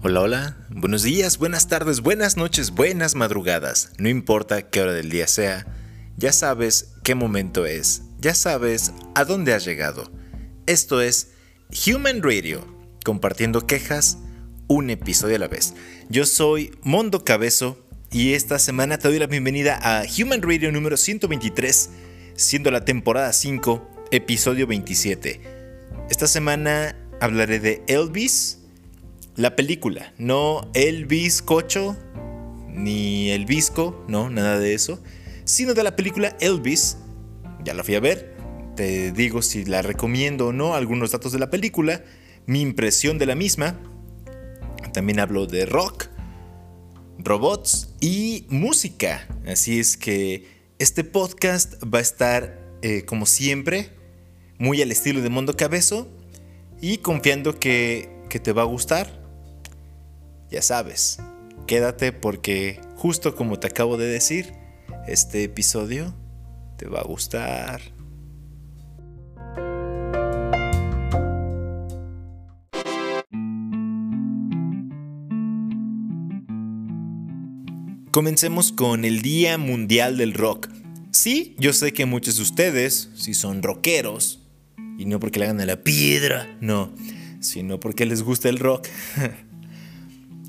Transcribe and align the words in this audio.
Hola, 0.00 0.20
hola, 0.20 0.56
buenos 0.70 1.02
días, 1.02 1.38
buenas 1.38 1.66
tardes, 1.66 2.02
buenas 2.02 2.36
noches, 2.36 2.70
buenas 2.70 3.16
madrugadas. 3.16 3.90
No 3.98 4.08
importa 4.08 4.70
qué 4.70 4.80
hora 4.80 4.92
del 4.92 5.10
día 5.10 5.26
sea, 5.26 5.66
ya 6.16 6.32
sabes 6.32 6.94
qué 7.02 7.16
momento 7.16 7.66
es, 7.66 8.02
ya 8.20 8.32
sabes 8.36 8.92
a 9.16 9.24
dónde 9.24 9.54
has 9.54 9.64
llegado. 9.64 10.08
Esto 10.66 11.02
es 11.02 11.32
Human 11.84 12.22
Radio, 12.22 12.64
compartiendo 13.04 13.66
quejas 13.66 14.18
un 14.68 14.90
episodio 14.90 15.34
a 15.34 15.40
la 15.40 15.48
vez. 15.48 15.74
Yo 16.08 16.26
soy 16.26 16.78
Mondo 16.82 17.24
Cabezo 17.24 17.84
y 18.12 18.34
esta 18.34 18.60
semana 18.60 18.98
te 18.98 19.08
doy 19.08 19.18
la 19.18 19.26
bienvenida 19.26 19.80
a 19.82 20.04
Human 20.04 20.42
Radio 20.42 20.70
número 20.70 20.96
123, 20.96 21.90
siendo 22.36 22.70
la 22.70 22.84
temporada 22.84 23.32
5, 23.32 24.06
episodio 24.12 24.68
27. 24.68 25.40
Esta 26.08 26.28
semana 26.28 26.94
hablaré 27.20 27.58
de 27.58 27.82
Elvis 27.88 28.57
la 29.38 29.54
película, 29.54 30.12
no 30.18 30.68
el 30.74 31.06
bizcocho, 31.06 31.96
ni 32.72 33.30
el 33.30 33.46
visco, 33.46 34.04
no, 34.08 34.28
nada 34.30 34.58
de 34.58 34.74
eso, 34.74 35.00
sino 35.44 35.74
de 35.74 35.84
la 35.84 35.94
película 35.94 36.36
Elvis. 36.40 36.98
Ya 37.62 37.72
la 37.72 37.84
fui 37.84 37.94
a 37.94 38.00
ver, 38.00 38.34
te 38.74 39.12
digo 39.12 39.40
si 39.40 39.64
la 39.64 39.80
recomiendo 39.80 40.48
o 40.48 40.52
no, 40.52 40.74
algunos 40.74 41.12
datos 41.12 41.30
de 41.30 41.38
la 41.38 41.50
película, 41.50 42.02
mi 42.46 42.60
impresión 42.62 43.16
de 43.16 43.26
la 43.26 43.36
misma. 43.36 43.78
También 44.92 45.20
hablo 45.20 45.46
de 45.46 45.66
rock, 45.66 46.06
robots 47.20 47.94
y 48.00 48.44
música. 48.48 49.28
Así 49.46 49.78
es 49.78 49.96
que 49.96 50.48
este 50.80 51.04
podcast 51.04 51.74
va 51.84 51.98
a 51.98 52.02
estar, 52.02 52.58
eh, 52.82 53.04
como 53.04 53.24
siempre, 53.24 53.90
muy 54.58 54.82
al 54.82 54.90
estilo 54.90 55.22
de 55.22 55.28
Mundo 55.28 55.54
Cabezo 55.54 56.08
y 56.80 56.98
confiando 56.98 57.60
que, 57.60 58.08
que 58.28 58.40
te 58.40 58.52
va 58.52 58.62
a 58.62 58.64
gustar 58.64 59.17
ya 60.50 60.62
sabes, 60.62 61.18
quédate 61.66 62.12
porque 62.12 62.80
justo 62.96 63.34
como 63.34 63.58
te 63.58 63.66
acabo 63.66 63.96
de 63.96 64.06
decir, 64.06 64.54
este 65.06 65.44
episodio 65.44 66.14
te 66.76 66.86
va 66.86 67.00
a 67.00 67.04
gustar. 67.04 67.80
Comencemos 78.10 78.72
con 78.72 79.04
el 79.04 79.22
Día 79.22 79.58
Mundial 79.58 80.16
del 80.16 80.34
Rock. 80.34 80.68
Sí, 81.12 81.54
yo 81.58 81.72
sé 81.72 81.92
que 81.92 82.04
muchos 82.04 82.36
de 82.36 82.42
ustedes, 82.42 83.10
si 83.14 83.34
son 83.34 83.62
rockeros, 83.62 84.48
y 84.98 85.04
no 85.04 85.20
porque 85.20 85.38
le 85.38 85.44
hagan 85.44 85.60
a 85.60 85.66
la 85.66 85.82
piedra, 85.84 86.56
no, 86.60 86.92
sino 87.40 87.78
porque 87.78 88.06
les 88.06 88.22
gusta 88.22 88.48
el 88.48 88.58
rock, 88.58 88.88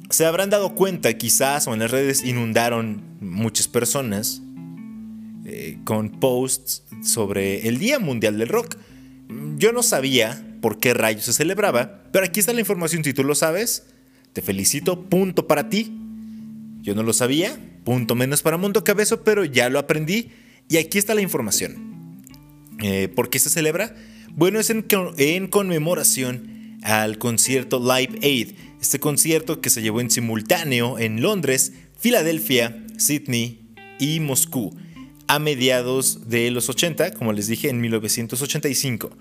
Se 0.09 0.25
habrán 0.25 0.49
dado 0.49 0.73
cuenta 0.73 1.17
quizás 1.17 1.67
o 1.67 1.73
en 1.73 1.79
las 1.79 1.91
redes 1.91 2.23
inundaron 2.23 3.03
muchas 3.21 3.67
personas 3.67 4.41
eh, 5.45 5.77
con 5.83 6.09
posts 6.19 6.83
sobre 7.03 7.67
el 7.67 7.77
Día 7.77 7.99
Mundial 7.99 8.39
del 8.39 8.49
Rock. 8.49 8.75
Yo 9.57 9.71
no 9.71 9.83
sabía 9.83 10.43
por 10.61 10.79
qué 10.79 10.95
rayos 10.95 11.25
se 11.25 11.33
celebraba, 11.33 12.03
pero 12.11 12.25
aquí 12.25 12.39
está 12.39 12.53
la 12.53 12.59
información 12.59 13.03
si 13.03 13.13
tú 13.13 13.23
lo 13.23 13.35
sabes. 13.35 13.85
Te 14.33 14.41
felicito, 14.41 15.05
punto 15.05 15.47
para 15.47 15.69
ti. 15.69 15.95
Yo 16.81 16.95
no 16.95 17.03
lo 17.03 17.13
sabía, 17.13 17.59
punto 17.83 18.15
menos 18.15 18.41
para 18.41 18.57
Mundo 18.57 18.83
Cabezo, 18.83 19.23
pero 19.23 19.45
ya 19.45 19.69
lo 19.69 19.77
aprendí 19.77 20.31
y 20.67 20.77
aquí 20.77 20.97
está 20.97 21.13
la 21.13 21.21
información. 21.21 22.23
Eh, 22.81 23.09
¿Por 23.09 23.29
qué 23.29 23.37
se 23.37 23.51
celebra? 23.51 23.95
Bueno, 24.35 24.59
es 24.59 24.71
en, 24.71 24.85
en 25.17 25.47
conmemoración 25.47 26.58
al 26.83 27.17
concierto 27.17 27.79
Live 27.79 28.19
Aid 28.21 28.51
este 28.81 28.99
concierto 28.99 29.61
que 29.61 29.69
se 29.69 29.81
llevó 29.81 30.01
en 30.01 30.09
simultáneo 30.09 30.99
en 30.99 31.21
Londres, 31.21 31.73
Filadelfia, 31.97 32.85
Sydney 32.97 33.73
y 33.99 34.19
Moscú 34.19 34.75
a 35.27 35.37
mediados 35.37 36.29
de 36.29 36.49
los 36.49 36.69
80, 36.69 37.13
como 37.13 37.33
les 37.33 37.47
dije, 37.47 37.69
en 37.69 37.81
1985. 37.81 39.11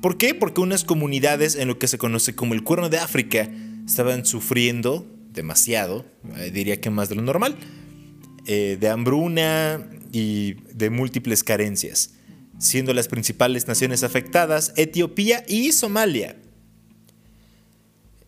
¿Por 0.00 0.16
qué? 0.18 0.34
Porque 0.34 0.60
unas 0.60 0.84
comunidades 0.84 1.56
en 1.56 1.68
lo 1.68 1.78
que 1.78 1.88
se 1.88 1.98
conoce 1.98 2.34
como 2.34 2.54
el 2.54 2.62
Cuerno 2.62 2.88
de 2.88 2.98
África 2.98 3.50
estaban 3.84 4.24
sufriendo 4.24 5.06
demasiado, 5.32 6.06
eh, 6.36 6.50
diría 6.52 6.80
que 6.80 6.90
más 6.90 7.08
de 7.08 7.16
lo 7.16 7.22
normal, 7.22 7.56
eh, 8.46 8.76
de 8.80 8.88
hambruna 8.88 9.88
y 10.12 10.54
de 10.74 10.90
múltiples 10.90 11.42
carencias, 11.42 12.14
siendo 12.58 12.94
las 12.94 13.08
principales 13.08 13.66
naciones 13.66 14.04
afectadas 14.04 14.72
Etiopía 14.76 15.44
y 15.48 15.72
Somalia. 15.72 16.36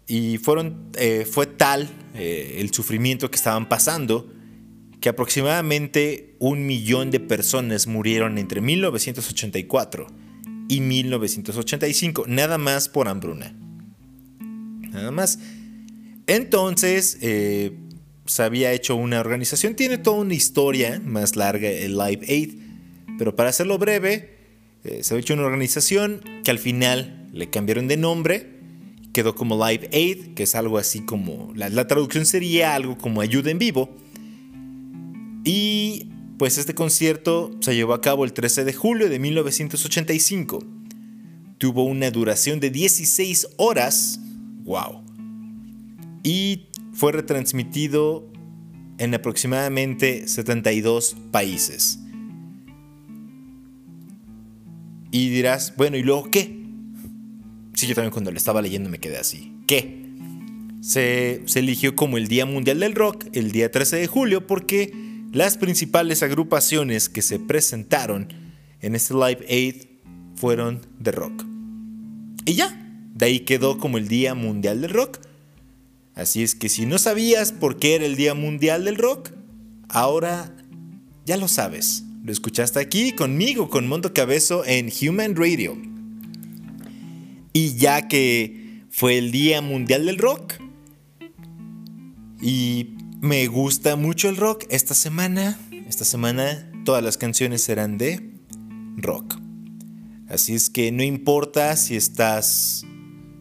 Y 0.06 0.38
fueron, 0.38 0.90
eh, 0.96 1.26
fue 1.30 1.46
tal 1.46 1.88
eh, 2.14 2.56
el 2.58 2.72
sufrimiento 2.72 3.30
que 3.30 3.36
estaban 3.36 3.68
pasando 3.68 4.30
que 5.00 5.08
aproximadamente 5.08 6.36
un 6.38 6.66
millón 6.66 7.10
de 7.10 7.20
personas 7.20 7.86
murieron 7.86 8.38
entre 8.38 8.60
1984 8.60 10.06
y 10.68 10.80
1985, 10.80 12.24
nada 12.26 12.56
más 12.56 12.88
por 12.88 13.08
hambruna. 13.08 13.54
Nada 14.90 15.10
más. 15.10 15.38
Entonces, 16.26 17.18
eh, 17.20 17.72
se 18.24 18.42
había 18.42 18.72
hecho 18.72 18.96
una 18.96 19.20
organización, 19.20 19.74
tiene 19.74 19.98
toda 19.98 20.18
una 20.18 20.34
historia 20.34 21.00
más 21.04 21.36
larga, 21.36 21.68
el 21.68 21.98
Live 21.98 22.24
Aid, 22.26 22.54
pero 23.18 23.36
para 23.36 23.50
hacerlo 23.50 23.76
breve, 23.76 24.32
se 25.02 25.14
había 25.14 25.20
hecho 25.20 25.34
una 25.34 25.44
organización 25.44 26.22
que 26.44 26.50
al 26.50 26.58
final 26.58 27.28
le 27.32 27.50
cambiaron 27.50 27.88
de 27.88 27.96
nombre 27.96 28.53
quedó 29.14 29.34
como 29.34 29.56
Live 29.66 29.88
Aid, 29.92 30.34
que 30.34 30.42
es 30.42 30.54
algo 30.54 30.76
así 30.76 31.00
como, 31.00 31.52
la, 31.54 31.86
traducción 31.86 32.26
sería 32.26 32.74
algo 32.74 32.98
como 32.98 33.22
ayuda 33.22 33.50
en 33.50 33.58
vivo. 33.58 33.88
Y 35.44 36.08
pues 36.36 36.58
este 36.58 36.74
concierto 36.74 37.52
se 37.60 37.74
llevó 37.74 37.94
a 37.94 38.02
cabo 38.02 38.24
el 38.24 38.34
13 38.34 38.64
de 38.64 38.72
julio 38.74 39.08
de 39.08 39.18
1985. 39.18 40.64
Tuvo 41.56 41.84
una 41.84 42.10
duración 42.10 42.60
de 42.60 42.70
16 42.70 43.48
horas. 43.56 44.20
¡Wow! 44.64 45.02
Y 46.24 46.66
fue 46.92 47.12
retransmitido 47.12 48.26
en 48.98 49.14
aproximadamente 49.14 50.26
72 50.26 51.16
países. 51.30 52.00
Y 55.12 55.28
dirás, 55.28 55.74
bueno, 55.76 55.96
¿y 55.96 56.02
luego 56.02 56.28
qué? 56.32 56.63
Sí, 57.74 57.86
yo 57.86 57.94
también 57.94 58.12
cuando 58.12 58.30
lo 58.30 58.36
estaba 58.36 58.62
leyendo 58.62 58.88
me 58.88 58.98
quedé 58.98 59.16
así. 59.18 59.52
¿Qué? 59.66 60.04
Se, 60.80 61.42
eligió 61.54 61.96
como 61.96 62.18
el 62.18 62.28
Día 62.28 62.46
Mundial 62.46 62.80
del 62.80 62.94
Rock 62.94 63.26
el 63.32 63.52
día 63.52 63.70
13 63.70 63.96
de 63.96 64.06
julio 64.06 64.46
porque 64.46 64.92
las 65.32 65.56
principales 65.56 66.22
agrupaciones 66.22 67.08
que 67.08 67.22
se 67.22 67.38
presentaron 67.38 68.28
en 68.80 68.94
este 68.94 69.14
Live 69.14 69.44
Aid 69.48 69.86
fueron 70.36 70.82
de 71.00 71.10
rock. 71.10 71.44
Y 72.44 72.54
ya, 72.54 72.78
de 73.14 73.26
ahí 73.26 73.40
quedó 73.40 73.78
como 73.78 73.98
el 73.98 74.08
Día 74.08 74.34
Mundial 74.34 74.82
del 74.82 74.90
Rock. 74.90 75.18
Así 76.14 76.42
es 76.42 76.54
que 76.54 76.68
si 76.68 76.84
no 76.84 76.98
sabías 76.98 77.52
por 77.52 77.78
qué 77.78 77.94
era 77.94 78.04
el 78.04 78.16
Día 78.16 78.34
Mundial 78.34 78.84
del 78.84 78.96
Rock, 78.96 79.30
ahora 79.88 80.54
ya 81.24 81.36
lo 81.36 81.48
sabes. 81.48 82.04
Lo 82.22 82.30
escuchaste 82.30 82.78
aquí 82.78 83.12
conmigo, 83.12 83.70
con 83.70 83.88
Mondo 83.88 84.12
Cabezo 84.12 84.64
en 84.66 84.92
Human 85.00 85.34
Radio. 85.34 85.93
Y 87.56 87.76
ya 87.76 88.08
que 88.08 88.82
fue 88.90 89.16
el 89.16 89.30
Día 89.30 89.62
Mundial 89.62 90.04
del 90.04 90.18
Rock 90.18 90.54
y 92.42 92.96
me 93.22 93.46
gusta 93.46 93.96
mucho 93.96 94.28
el 94.28 94.36
rock, 94.36 94.64
esta 94.68 94.92
semana, 94.92 95.58
esta 95.88 96.04
semana 96.04 96.70
todas 96.84 97.02
las 97.02 97.16
canciones 97.16 97.62
serán 97.62 97.96
de 97.96 98.34
rock. 98.96 99.36
Así 100.28 100.54
es 100.54 100.68
que 100.68 100.92
no 100.92 101.02
importa 101.02 101.74
si 101.76 101.96
estás 101.96 102.84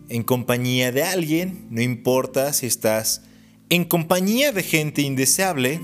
en 0.07 0.23
compañía 0.23 0.91
de 0.91 1.03
alguien, 1.03 1.67
no 1.69 1.81
importa 1.81 2.53
si 2.53 2.67
estás 2.67 3.23
en 3.69 3.83
compañía 3.83 4.51
de 4.51 4.63
gente 4.63 5.01
indeseable, 5.01 5.81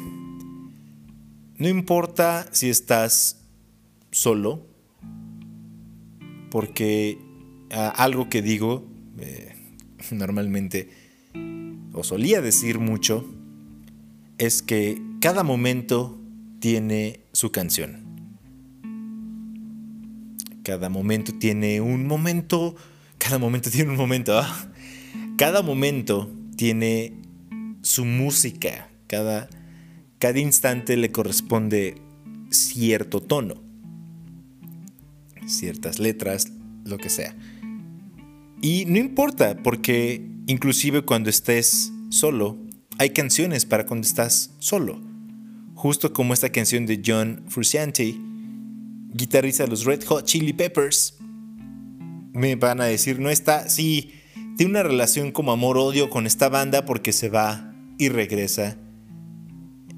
no 1.58 1.68
importa 1.68 2.48
si 2.52 2.70
estás 2.70 3.42
solo, 4.12 4.66
porque 6.52 7.18
algo 7.72 8.30
que 8.30 8.42
digo 8.42 8.88
eh, 9.20 9.56
normalmente 10.12 10.90
o 11.94 12.04
solía 12.04 12.42
decir 12.42 12.80
mucho 12.80 13.26
es 14.38 14.62
que 14.62 15.02
cada 15.20 15.44
momento 15.44 16.20
tiene 16.60 17.22
su 17.34 17.52
canción. 17.52 18.08
Cada 20.64 20.90
momento 20.90 21.34
tiene 21.34 21.82
un 21.82 22.08
momento, 22.08 22.76
cada 23.18 23.38
momento 23.38 23.70
tiene 23.72 23.92
un 23.92 23.98
momento, 23.98 24.38
ah. 24.38 24.72
cada 25.38 25.62
momento 25.62 26.32
tiene 26.56 27.14
su 27.82 28.06
música, 28.06 28.90
cada, 29.08 29.50
cada 30.20 30.40
instante 30.40 30.96
le 30.96 31.12
corresponde 31.12 31.96
cierto 32.50 33.22
tono, 33.22 33.56
ciertas 35.48 36.00
letras, 36.00 36.52
lo 36.86 36.98
que 36.98 37.10
sea. 37.10 37.36
Y 38.62 38.86
no 38.86 38.98
importa, 38.98 39.58
porque 39.64 40.26
inclusive 40.48 41.04
cuando 41.04 41.30
estés 41.30 41.92
solo, 42.10 42.58
hay 42.98 43.12
canciones 43.12 43.66
para 43.66 43.86
cuando 43.86 44.06
estás 44.06 44.52
solo. 44.60 45.02
Justo 45.76 46.12
como 46.12 46.34
esta 46.34 46.52
canción 46.52 46.86
de 46.86 47.02
John 47.06 47.46
Frusciante, 47.48 48.16
guitarrista 49.14 49.64
de 49.64 49.70
los 49.70 49.86
Red 49.86 50.04
Hot 50.06 50.26
Chili 50.26 50.52
Peppers. 50.52 51.18
Me 52.34 52.56
van 52.56 52.82
a 52.82 52.86
decir, 52.86 53.20
no 53.20 53.30
está, 53.30 53.70
sí, 53.70 54.12
tiene 54.58 54.72
una 54.72 54.84
relación 54.84 55.32
como 55.32 55.54
amor-odio 55.54 56.10
con 56.10 56.28
esta 56.28 56.50
banda 56.50 56.86
porque 56.86 57.14
se 57.14 57.30
va 57.30 57.74
y 57.98 58.10
regresa. 58.10 58.78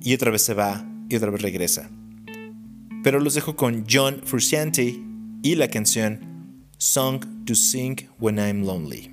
Y 0.03 0.13
otra 0.13 0.29
vez 0.29 0.43
se 0.43 0.53
va 0.53 0.87
y 1.09 1.15
otra 1.15 1.31
vez 1.31 1.41
regresa. 1.41 1.89
Pero 3.03 3.19
los 3.19 3.33
dejo 3.33 3.55
con 3.55 3.85
John 3.89 4.21
Frusciante 4.23 4.99
y 5.41 5.55
la 5.55 5.67
canción 5.69 6.19
Song 6.77 7.25
to 7.51 7.56
Sing 7.56 8.07
When 8.18 8.39
I'm 8.39 8.63
Lonely. 8.63 9.10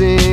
see 0.00 0.29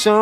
¿Qué 0.00 0.12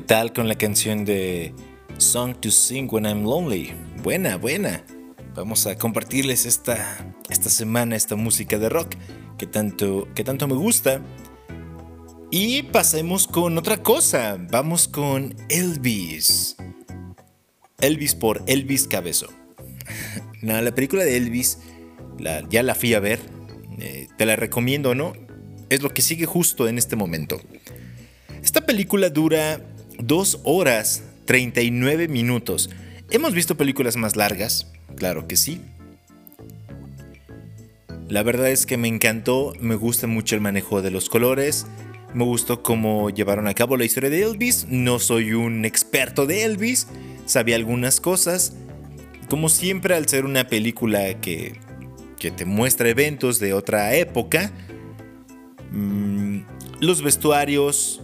tal 0.00 0.32
con 0.32 0.48
la 0.48 0.54
canción 0.54 1.04
de 1.04 1.54
Song 1.98 2.34
to 2.36 2.50
Sing 2.50 2.88
When 2.90 3.04
I'm 3.04 3.24
Lonely? 3.24 3.74
Buena, 4.02 4.36
buena. 4.36 4.82
Vamos 5.34 5.66
a 5.66 5.76
compartirles 5.76 6.46
esta, 6.46 7.12
esta 7.28 7.50
semana 7.50 7.94
esta 7.94 8.16
música 8.16 8.58
de 8.58 8.70
rock 8.70 8.94
que 9.36 9.46
tanto, 9.46 10.08
que 10.14 10.24
tanto 10.24 10.48
me 10.48 10.54
gusta. 10.54 11.02
Y 12.30 12.62
pasemos 12.62 13.26
con 13.26 13.58
otra 13.58 13.76
cosa. 13.82 14.38
Vamos 14.50 14.88
con 14.88 15.36
Elvis. 15.50 16.56
Elvis 17.78 18.14
por 18.14 18.42
Elvis 18.46 18.88
Cabezo. 18.88 19.28
la 20.42 20.74
película 20.74 21.04
de 21.04 21.16
Elvis 21.16 21.58
ya 22.50 22.62
la 22.62 22.74
fui 22.74 22.94
a 22.94 23.00
ver. 23.00 23.20
Eh, 23.78 24.08
te 24.16 24.26
la 24.26 24.36
recomiendo, 24.36 24.94
¿no? 24.94 25.12
Es 25.70 25.82
lo 25.82 25.94
que 25.94 26.02
sigue 26.02 26.26
justo 26.26 26.68
en 26.68 26.78
este 26.78 26.96
momento. 26.96 27.40
Esta 28.42 28.66
película 28.66 29.08
dura 29.08 29.60
2 29.98 30.40
horas 30.44 31.04
39 31.26 32.08
minutos. 32.08 32.70
¿Hemos 33.10 33.34
visto 33.34 33.56
películas 33.56 33.96
más 33.96 34.16
largas? 34.16 34.70
Claro 34.96 35.26
que 35.26 35.36
sí. 35.36 35.60
La 38.08 38.22
verdad 38.22 38.50
es 38.50 38.66
que 38.66 38.76
me 38.76 38.88
encantó, 38.88 39.54
me 39.60 39.74
gusta 39.74 40.06
mucho 40.06 40.34
el 40.34 40.42
manejo 40.42 40.82
de 40.82 40.90
los 40.90 41.08
colores, 41.08 41.66
me 42.12 42.24
gustó 42.24 42.62
cómo 42.62 43.08
llevaron 43.08 43.46
a 43.46 43.54
cabo 43.54 43.78
la 43.78 43.86
historia 43.86 44.10
de 44.10 44.22
Elvis, 44.22 44.66
no 44.68 44.98
soy 44.98 45.32
un 45.32 45.64
experto 45.64 46.26
de 46.26 46.44
Elvis, 46.44 46.88
sabía 47.24 47.56
algunas 47.56 48.00
cosas, 48.00 48.54
como 49.32 49.48
siempre 49.48 49.94
al 49.94 50.06
ser 50.08 50.26
una 50.26 50.46
película 50.46 51.18
que, 51.22 51.58
que 52.18 52.30
te 52.30 52.44
muestra 52.44 52.90
eventos 52.90 53.38
de 53.38 53.54
otra 53.54 53.94
época, 53.94 54.52
mm, 55.70 56.40
los 56.80 57.02
vestuarios, 57.02 58.02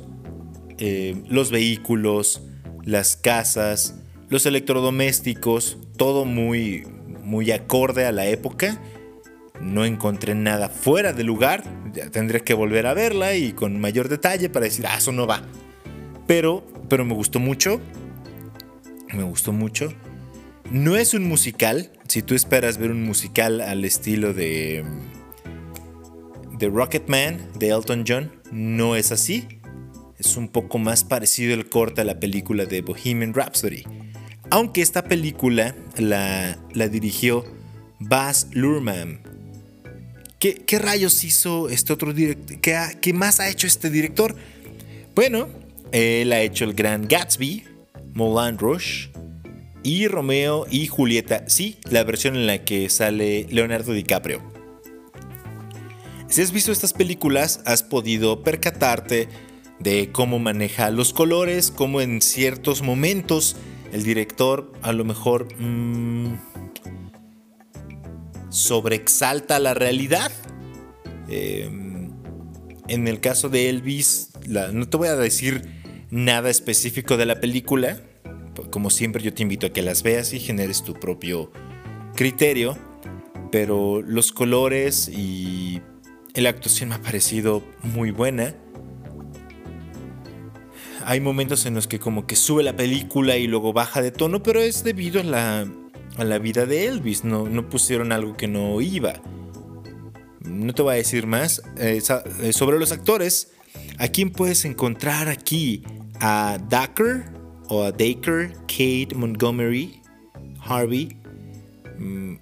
eh, 0.78 1.22
los 1.28 1.50
vehículos, 1.50 2.40
las 2.82 3.14
casas, 3.14 3.96
los 4.30 4.46
electrodomésticos, 4.46 5.76
todo 5.98 6.24
muy, 6.24 6.86
muy 7.24 7.52
acorde 7.52 8.06
a 8.06 8.12
la 8.12 8.24
época 8.24 8.80
No 9.60 9.84
encontré 9.84 10.34
nada 10.34 10.70
fuera 10.70 11.12
de 11.12 11.24
lugar. 11.24 11.62
Ya 11.92 12.10
tendré 12.10 12.40
que 12.40 12.54
volver 12.54 12.86
a 12.86 12.94
verla 12.94 13.34
y 13.34 13.52
con 13.52 13.78
mayor 13.78 14.08
detalle 14.08 14.48
para 14.48 14.64
decir, 14.64 14.86
ah, 14.86 14.96
eso 14.96 15.12
no 15.12 15.26
va. 15.26 15.42
Pero, 16.26 16.64
pero 16.88 17.04
me 17.04 17.12
gustó 17.12 17.38
mucho. 17.38 17.82
Me 19.12 19.24
gustó 19.24 19.52
mucho. 19.52 19.92
No 20.70 20.96
es 20.96 21.14
un 21.14 21.24
musical. 21.24 21.90
Si 22.08 22.20
tú 22.20 22.34
esperas 22.34 22.76
ver 22.76 22.90
un 22.90 23.02
musical 23.02 23.62
al 23.62 23.84
estilo 23.86 24.34
de. 24.34 24.84
de 26.58 26.68
Rocketman, 26.68 27.38
de 27.58 27.68
Elton 27.68 28.04
John, 28.06 28.32
no 28.52 28.94
es 28.94 29.10
así. 29.10 29.48
Es 30.18 30.36
un 30.36 30.48
poco 30.48 30.78
más 30.78 31.04
parecido 31.04 31.54
el 31.54 31.70
corte 31.70 32.02
a 32.02 32.04
la 32.04 32.20
película 32.20 32.66
de 32.66 32.82
Bohemian 32.82 33.32
Rhapsody. 33.32 33.84
Aunque 34.50 34.82
esta 34.82 35.04
película 35.04 35.74
la, 35.96 36.58
la 36.74 36.88
dirigió 36.88 37.44
Baz 37.98 38.48
Luhrmann. 38.52 39.20
¿Qué, 40.38 40.54
¿Qué, 40.54 40.78
rayos 40.78 41.24
hizo 41.24 41.68
este 41.68 41.94
otro 41.94 42.12
director? 42.12 42.60
¿Qué, 42.60 42.78
¿Qué, 43.00 43.12
más 43.14 43.40
ha 43.40 43.48
hecho 43.48 43.66
este 43.66 43.90
director? 43.90 44.36
Bueno, 45.14 45.48
él 45.92 46.32
ha 46.32 46.40
hecho 46.40 46.64
el 46.64 46.74
Gran 46.74 47.08
Gatsby, 47.08 47.64
Moulin 48.14 48.58
Rouge 48.58 49.10
y 49.82 50.08
Romeo 50.08 50.66
y 50.70 50.86
Julieta. 50.86 51.44
Sí, 51.48 51.78
la 51.90 52.04
versión 52.04 52.36
en 52.36 52.46
la 52.46 52.64
que 52.64 52.88
sale 52.88 53.46
Leonardo 53.50 53.92
DiCaprio. 53.92 54.42
Si 56.28 56.42
has 56.42 56.52
visto 56.52 56.72
estas 56.72 56.92
películas, 56.92 57.60
has 57.64 57.82
podido 57.82 58.42
percatarte 58.42 59.28
de 59.78 60.10
cómo 60.12 60.38
maneja 60.38 60.90
los 60.90 61.12
colores, 61.12 61.70
cómo 61.70 62.00
en 62.00 62.20
ciertos 62.20 62.82
momentos 62.82 63.56
el 63.92 64.02
director 64.02 64.72
a 64.82 64.92
lo 64.92 65.04
mejor 65.04 65.48
mmm, 65.58 66.34
sobreexalta 68.50 69.58
la 69.58 69.74
realidad. 69.74 70.32
Eh, 71.30 71.70
en 72.88 73.08
el 73.08 73.20
caso 73.20 73.48
de 73.48 73.68
Elvis, 73.68 74.30
no 74.46 74.88
te 74.88 74.96
voy 74.96 75.08
a 75.08 75.16
decir 75.16 76.06
nada 76.10 76.50
específico 76.50 77.16
de 77.16 77.26
la 77.26 77.40
película. 77.40 78.00
Como 78.70 78.90
siempre 78.90 79.22
yo 79.22 79.32
te 79.32 79.42
invito 79.42 79.66
a 79.66 79.70
que 79.70 79.82
las 79.82 80.02
veas 80.02 80.32
y 80.32 80.40
generes 80.40 80.82
tu 80.82 80.94
propio 80.94 81.50
criterio. 82.14 82.76
Pero 83.50 84.02
los 84.02 84.32
colores 84.32 85.08
y 85.08 85.80
la 86.34 86.50
actuación 86.50 86.90
me 86.90 86.96
ha 86.96 87.02
parecido 87.02 87.62
muy 87.82 88.10
buena. 88.10 88.54
Hay 91.04 91.20
momentos 91.20 91.64
en 91.64 91.74
los 91.74 91.86
que 91.86 91.98
como 91.98 92.26
que 92.26 92.36
sube 92.36 92.62
la 92.62 92.76
película 92.76 93.38
y 93.38 93.46
luego 93.46 93.72
baja 93.72 94.02
de 94.02 94.10
tono, 94.10 94.42
pero 94.42 94.60
es 94.60 94.84
debido 94.84 95.20
a 95.20 95.24
la, 95.24 95.66
a 96.18 96.24
la 96.24 96.38
vida 96.38 96.66
de 96.66 96.86
Elvis. 96.86 97.24
No, 97.24 97.48
no 97.48 97.68
pusieron 97.70 98.12
algo 98.12 98.36
que 98.36 98.46
no 98.46 98.80
iba. 98.82 99.14
No 100.40 100.74
te 100.74 100.82
voy 100.82 100.94
a 100.94 100.96
decir 100.96 101.26
más. 101.26 101.62
Eh, 101.78 102.02
sobre 102.52 102.78
los 102.78 102.92
actores, 102.92 103.52
¿a 103.98 104.08
quién 104.08 104.30
puedes 104.30 104.66
encontrar 104.66 105.28
aquí? 105.28 105.82
A 106.20 106.58
Dacker 106.68 107.37
o 107.68 107.82
a 107.84 107.92
Daker, 107.92 108.52
Kate 108.66 109.14
Montgomery, 109.14 110.00
Harvey. 110.60 111.16
Mm, 111.98 112.36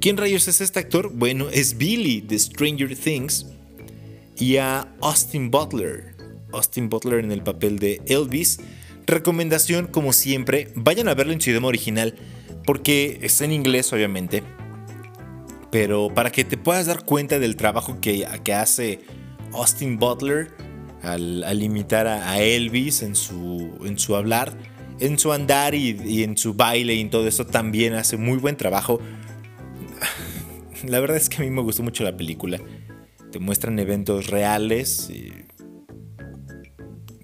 ¿Quién 0.00 0.16
rayos 0.16 0.48
es 0.48 0.60
este 0.60 0.80
actor? 0.80 1.12
Bueno, 1.14 1.48
es 1.48 1.76
Billy 1.76 2.20
de 2.20 2.38
Stranger 2.38 2.96
Things. 2.96 3.46
Y 4.36 4.56
a 4.56 4.88
Austin 5.00 5.50
Butler. 5.50 6.16
Austin 6.52 6.88
Butler 6.88 7.24
en 7.24 7.30
el 7.30 7.42
papel 7.42 7.78
de 7.78 8.00
Elvis. 8.06 8.58
Recomendación, 9.06 9.86
como 9.86 10.12
siempre, 10.12 10.72
vayan 10.74 11.08
a 11.08 11.14
verlo 11.14 11.32
en 11.32 11.40
su 11.40 11.50
idioma 11.50 11.68
original. 11.68 12.14
Porque 12.64 13.18
está 13.22 13.44
en 13.44 13.52
inglés, 13.52 13.92
obviamente. 13.92 14.42
Pero 15.70 16.12
para 16.12 16.30
que 16.30 16.44
te 16.44 16.56
puedas 16.56 16.86
dar 16.86 17.04
cuenta 17.04 17.38
del 17.38 17.56
trabajo 17.56 17.98
que, 18.00 18.26
hace 18.54 19.00
Austin 19.52 19.98
Butler 19.98 20.50
al, 21.02 21.62
imitar 21.62 22.06
a, 22.06 22.40
Elvis 22.40 23.02
en 23.02 23.14
su, 23.14 23.78
en 23.84 23.98
su 23.98 24.14
hablar, 24.14 24.52
en 25.00 25.18
su 25.18 25.32
andar 25.32 25.74
y, 25.74 26.22
en 26.22 26.36
su 26.36 26.54
baile 26.54 26.94
y 26.94 27.00
en 27.00 27.10
todo 27.10 27.26
eso 27.26 27.46
también 27.46 27.94
hace 27.94 28.16
muy 28.16 28.38
buen 28.38 28.56
trabajo. 28.56 29.00
La 30.84 31.00
verdad 31.00 31.16
es 31.16 31.28
que 31.28 31.36
a 31.36 31.40
mí 31.40 31.50
me 31.50 31.62
gustó 31.62 31.82
mucho 31.82 32.04
la 32.04 32.16
película. 32.16 32.60
Te 33.30 33.38
muestran 33.38 33.78
eventos 33.78 34.26
reales. 34.26 35.10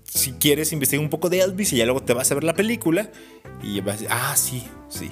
si 0.04 0.32
quieres 0.32 0.72
investigar 0.72 1.04
un 1.04 1.10
poco 1.10 1.28
de 1.28 1.40
Elvis 1.40 1.72
y 1.72 1.76
ya 1.76 1.84
luego 1.84 2.02
te 2.02 2.14
vas 2.14 2.30
a 2.30 2.34
ver 2.34 2.44
la 2.44 2.54
película 2.54 3.10
y 3.62 3.80
vas 3.80 4.04
ah, 4.08 4.34
sí, 4.36 4.62
sí. 4.88 5.10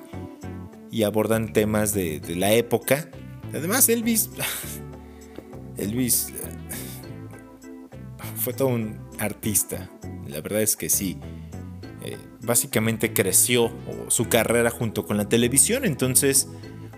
Y 0.91 1.03
abordan 1.03 1.53
temas 1.53 1.93
de, 1.93 2.21
de 2.21 2.37
la 2.37 2.53
época. 2.53 3.11
Además, 3.53 3.89
Elvis... 3.89 4.31
Elvis 5.77 6.33
fue 8.47 8.53
todo 8.53 8.69
un 8.69 8.97
artista. 9.19 9.91
La 10.29 10.41
verdad 10.41 10.63
es 10.63 10.77
que 10.77 10.89
sí. 10.89 11.19
Eh, 12.07 12.17
básicamente 12.41 13.13
creció 13.13 13.71
su 14.09 14.29
carrera 14.29 14.71
junto 14.71 15.05
con 15.05 15.17
la 15.17 15.29
televisión, 15.29 15.85
entonces 15.85 16.49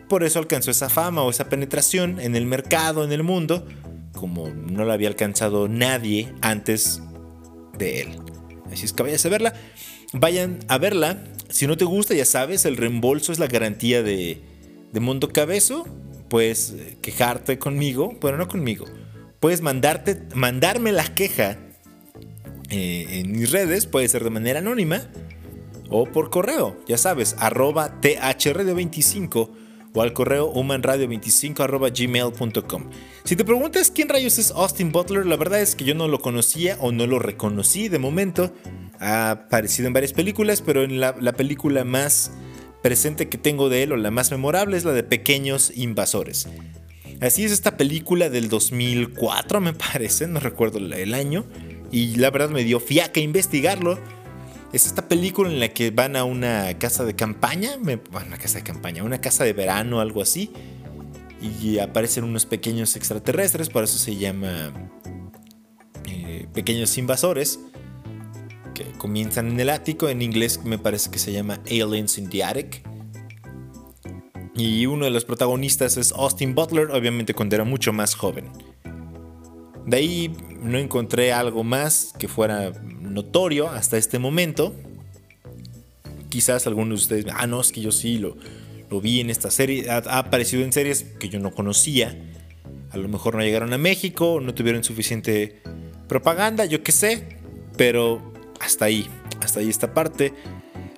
por 0.09 0.23
eso 0.23 0.39
alcanzó 0.39 0.71
esa 0.71 0.89
fama 0.89 1.23
o 1.23 1.31
esa 1.31 1.49
penetración 1.49 2.21
en 2.21 2.37
el 2.37 2.47
mercado, 2.47 3.05
en 3.05 3.13
el 3.13 3.23
mundo, 3.23 3.67
como 4.13 4.49
no 4.49 4.85
la 4.85 4.95
había 4.95 5.09
alcanzado 5.09 5.69
nadie 5.69 6.33
antes 6.41 7.03
de 7.79 8.03
él. 8.03 8.09
Así 8.71 8.85
es 8.85 8.93
que 8.93 9.03
vayas 9.03 9.25
a 9.25 9.29
verla. 9.29 9.55
Vayan 10.13 10.59
a 10.69 10.79
verla. 10.79 11.25
Si 11.49 11.67
no 11.67 11.77
te 11.77 11.85
gusta, 11.85 12.15
ya 12.15 12.25
sabes, 12.25 12.65
el 12.65 12.77
reembolso 12.77 13.33
es 13.33 13.39
la 13.39 13.47
garantía 13.47 14.03
de, 14.03 14.43
de 14.93 15.01
Mundo 15.01 15.29
Cabezo. 15.31 15.87
Puedes 16.29 16.71
eh, 16.71 16.99
quejarte 17.01 17.59
conmigo, 17.59 18.19
pero 18.21 18.37
no 18.37 18.49
conmigo 18.49 18.87
puedes 19.41 19.63
mandarte, 19.63 20.23
mandarme 20.35 20.93
la 20.93 21.05
queja 21.05 21.59
eh, 22.71 23.07
en 23.21 23.33
mis 23.33 23.51
redes, 23.51 23.87
puede 23.87 24.09
ser 24.09 24.25
de 24.25 24.31
manera 24.31 24.59
anónima 24.59 25.03
o 25.91 26.05
por 26.05 26.31
correo, 26.31 26.77
ya 26.87 26.99
sabes, 26.99 27.35
arroba 27.39 28.01
thradio25 28.01 29.51
o 29.95 30.03
al 30.03 30.13
correo 30.13 30.53
humanradio25 30.53 31.61
arroba 31.61 31.89
gmail.com. 31.91 32.91
Si 33.25 33.37
te 33.37 33.45
preguntas 33.45 33.91
quién 33.91 34.09
rayos 34.09 34.39
es 34.39 34.51
Austin 34.51 34.93
Butler, 34.93 35.27
la 35.27 35.37
verdad 35.37 35.61
es 35.61 35.75
que 35.75 35.85
yo 35.85 35.95
no 35.95 36.09
lo 36.09 36.21
conocía 36.21 36.77
o 36.81 36.93
no 36.93 37.07
lo 37.07 37.19
reconocí 37.19 37.89
de 37.89 37.99
momento. 37.99 38.53
Ha 39.01 39.31
aparecido 39.31 39.87
en 39.87 39.95
varias 39.95 40.13
películas, 40.13 40.61
pero 40.61 40.83
en 40.83 41.01
la, 41.01 41.17
la 41.21 41.33
película 41.33 41.85
más 41.85 42.33
presente 42.83 43.29
que 43.29 43.39
tengo 43.39 43.69
de 43.69 43.83
él 43.83 43.93
o 43.93 43.97
la 43.97 44.11
más 44.11 44.31
memorable 44.31 44.77
es 44.77 44.85
la 44.85 44.93
de 44.93 45.03
Pequeños 45.03 45.73
Invasores. 45.75 46.49
Así 47.21 47.45
es 47.45 47.51
esta 47.51 47.77
película 47.77 48.31
del 48.31 48.49
2004, 48.49 49.61
me 49.61 49.73
parece, 49.73 50.29
no 50.29 50.39
recuerdo 50.39 50.79
el 50.79 51.15
año. 51.15 51.47
Y 51.91 52.17
la 52.17 52.31
verdad 52.31 52.51
me 52.51 52.65
dio 52.65 52.81
fiaca 52.81 53.21
investigarlo. 53.21 53.99
Es 54.73 54.87
esta 54.87 55.09
película 55.09 55.49
en 55.49 55.61
la 55.61 55.69
que 55.69 55.91
van 55.91 56.15
a 56.17 56.25
una 56.25 56.77
casa 56.79 57.05
de 57.05 57.15
campaña, 57.15 57.77
una 57.77 58.37
casa 58.37 58.59
de 58.59 58.65
campaña, 58.65 59.03
una 59.03 59.21
casa 59.21 59.45
de 59.45 59.55
verano, 59.55 60.01
algo 60.01 60.21
así. 60.21 60.51
Y 61.41 61.79
aparecen 61.79 62.25
unos 62.25 62.45
pequeños 62.45 62.97
extraterrestres, 62.97 63.71
por 63.71 63.85
eso 63.85 63.97
se 63.97 64.17
llama 64.17 64.73
eh, 66.07 66.47
Pequeños 66.53 66.99
Invasores, 66.99 67.61
que 68.75 68.85
comienzan 68.99 69.49
en 69.49 69.61
el 69.61 69.71
ático. 69.71 70.09
En 70.09 70.21
inglés 70.21 70.61
me 70.65 70.79
parece 70.79 71.11
que 71.11 71.19
se 71.19 71.33
llama 71.33 71.61
Aliens 71.71 72.19
in 72.19 72.29
the 72.29 72.45
Attic. 72.45 72.83
Y 74.55 74.87
uno 74.87 75.05
de 75.05 75.13
los 75.13 75.25
protagonistas 75.25 75.97
es 75.97 76.13
Austin 76.13 76.55
Butler, 76.55 76.91
obviamente 76.91 77.33
cuando 77.33 77.55
era 77.55 77.65
mucho 77.65 77.93
más 77.93 78.15
joven. 78.17 78.51
De 79.89 79.97
ahí 79.97 80.33
no 80.63 80.77
encontré 80.77 81.33
algo 81.33 81.65
más 81.65 82.13
que 82.19 82.29
fuera 82.29 82.73
notorio 83.01 83.71
hasta 83.71 83.97
este 83.97 84.19
momento. 84.19 84.75
Quizás 86.29 86.67
algunos 86.67 87.09
de 87.09 87.17
ustedes, 87.17 87.35
ah, 87.35 87.47
no, 87.47 87.63
es 87.63 87.73
que 87.73 87.81
yo 87.81 87.91
sí 87.91 88.19
lo, 88.19 88.37
vi 89.01 89.21
en 89.21 89.31
esta 89.31 89.51
serie. 89.51 89.89
Ha, 89.91 89.97
ha, 89.97 90.19
aparecido 90.19 90.63
en 90.63 90.75
series 90.75 91.05
que 91.19 91.31
yo 91.31 91.41
no 91.41 91.53
conocía. 91.53 92.15
A 92.91 92.99
lo 92.99 93.09
mejor 93.09 93.35
no 93.35 93.41
llegaron 93.41 93.73
a 93.73 93.79
México, 93.79 94.41
no 94.43 94.53
tuvieron 94.53 94.85
suficiente 94.85 95.63
propaganda, 96.07 96.67
yo 96.67 96.83
qué 96.83 96.93
sé. 96.93 97.39
Pero 97.79 98.35
hasta 98.61 98.85
ahí, 98.85 99.07
hasta 99.41 99.61
ahí 99.61 99.71
esta 99.71 99.95
parte. 99.95 100.35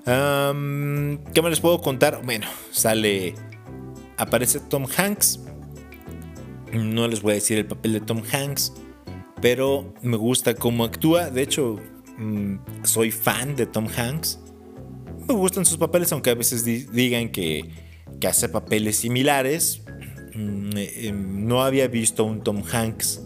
¿Qué 0.05 1.43
me 1.43 1.51
les 1.51 1.61
puedo 1.61 1.81
contar? 1.81 2.23
Bueno, 2.25 2.49
sale 2.73 3.37
aparece 4.17 4.59
Tom 4.59 4.87
Hanks. 4.97 5.39
No 6.73 7.09
les 7.09 7.23
voy 7.23 7.33
a 7.33 7.35
decir 7.35 7.59
el 7.59 7.67
papel 7.67 7.95
de 7.95 8.01
Tom 8.01 8.23
Hanks, 8.33 8.73
pero 9.41 9.93
me 10.03 10.17
gusta 10.17 10.55
cómo 10.55 10.85
actúa. 10.85 11.31
De 11.31 11.43
hecho, 11.43 11.79
mm, 12.19 12.57
soy 12.85 13.11
fan 13.11 13.57
de 13.57 13.67
Tom 13.67 13.89
Hanks. 13.97 14.41
Me 15.27 15.35
gustan 15.35 15.65
sus 15.65 15.79
papeles, 15.79 16.13
aunque 16.13 16.31
a 16.31 16.35
veces 16.35 16.65
digan 16.65 17.31
que, 17.31 17.71
que 18.21 18.27
hace 18.27 18.49
papeles 18.49 18.97
similares. 18.97 19.83
Mm, 20.35 20.77
eh, 20.77 21.09
em, 21.09 21.47
no 21.47 21.63
había 21.63 21.89
visto 21.89 22.25
un 22.25 22.43
Tom 22.43 22.63
Hanks 22.71 23.23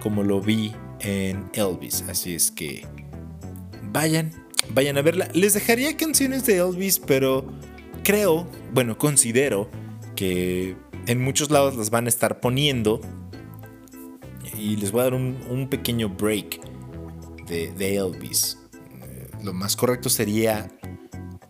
como 0.00 0.22
lo 0.22 0.40
vi 0.40 0.72
en 1.00 1.50
Elvis. 1.52 2.04
Así 2.08 2.34
es 2.34 2.50
que 2.50 2.86
vayan, 3.92 4.30
vayan 4.70 4.96
a 4.96 5.02
verla. 5.02 5.28
Les 5.34 5.54
dejaría 5.54 5.96
canciones 5.96 6.46
de 6.46 6.58
Elvis, 6.58 6.98
pero 6.98 7.46
creo, 8.02 8.46
bueno, 8.72 8.96
considero 8.96 9.68
que 10.14 10.76
en 11.06 11.22
muchos 11.22 11.50
lados 11.50 11.76
las 11.76 11.90
van 11.90 12.06
a 12.06 12.08
estar 12.08 12.40
poniendo. 12.40 13.00
Y 14.58 14.76
les 14.76 14.90
voy 14.90 15.02
a 15.02 15.04
dar 15.04 15.14
un, 15.14 15.68
pequeño 15.70 16.08
break 16.08 16.60
de, 17.46 17.96
Elvis. 17.96 18.58
Eh, 19.02 19.28
lo 19.42 19.52
más 19.52 19.76
correcto 19.76 20.08
sería, 20.08 20.70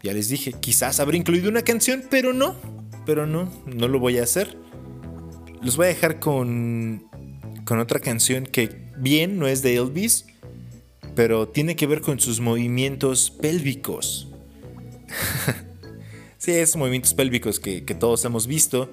ya 0.02 0.12
les 0.12 0.28
dije, 0.28 0.52
quizás 0.52 1.00
haber 1.00 1.14
incluido 1.14 1.48
una 1.48 1.62
canción, 1.62 2.04
pero 2.10 2.32
no. 2.32 2.56
Pero 3.04 3.26
no, 3.26 3.50
no 3.66 3.88
lo 3.88 4.00
voy 4.00 4.18
a 4.18 4.25
hacer. 4.25 4.58
Los 5.62 5.76
voy 5.76 5.86
a 5.86 5.88
dejar 5.88 6.18
con, 6.18 7.08
con 7.64 7.78
otra 7.78 8.00
canción 8.00 8.44
que 8.44 8.90
bien 8.98 9.38
no 9.38 9.46
es 9.46 9.62
de 9.62 9.76
Elvis, 9.76 10.26
pero 11.14 11.48
tiene 11.48 11.76
que 11.76 11.86
ver 11.86 12.00
con 12.00 12.18
sus 12.18 12.40
movimientos 12.40 13.30
pélvicos. 13.30 14.28
sí, 16.38 16.50
esos 16.50 16.76
movimientos 16.76 17.14
pélvicos 17.14 17.60
que, 17.60 17.84
que 17.84 17.94
todos 17.94 18.25
hemos 18.25 18.48
visto 18.48 18.90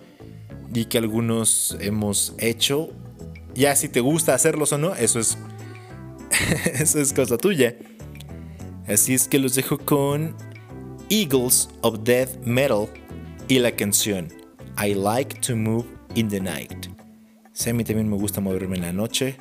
y 0.73 0.85
que 0.85 0.97
algunos 0.97 1.77
hemos 1.79 2.33
hecho. 2.37 2.89
Ya 3.55 3.75
si 3.75 3.89
te 3.89 3.99
gusta 3.99 4.33
hacerlos 4.33 4.73
o 4.73 4.77
no, 4.77 4.95
eso 4.95 5.19
es, 5.19 5.37
eso 6.73 6.99
es 6.99 7.13
cosa 7.13 7.37
tuya. 7.37 7.75
Así 8.87 9.13
es 9.13 9.27
que 9.27 9.39
los 9.39 9.55
dejo 9.55 9.77
con 9.77 10.35
Eagles 11.09 11.69
of 11.81 11.99
Death 12.03 12.43
Metal 12.45 12.87
y 13.47 13.59
la 13.59 13.75
canción 13.75 14.29
I 14.83 14.93
Like 14.93 15.39
to 15.41 15.55
Move 15.55 15.85
in 16.15 16.27
the 16.27 16.39
Night. 16.39 16.87
Sí, 17.53 17.69
a 17.69 17.73
mí 17.73 17.83
también 17.83 18.09
me 18.09 18.17
gusta 18.17 18.41
moverme 18.41 18.77
en 18.77 18.81
la 18.81 18.93
noche 18.93 19.35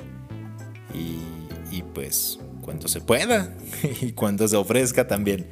y, 0.93 1.75
y 1.75 1.81
pues 1.81 2.39
cuando 2.61 2.87
se 2.87 3.01
pueda 3.01 3.55
y 4.01 4.11
cuando 4.11 4.47
se 4.47 4.55
ofrezca 4.55 5.07
también. 5.07 5.47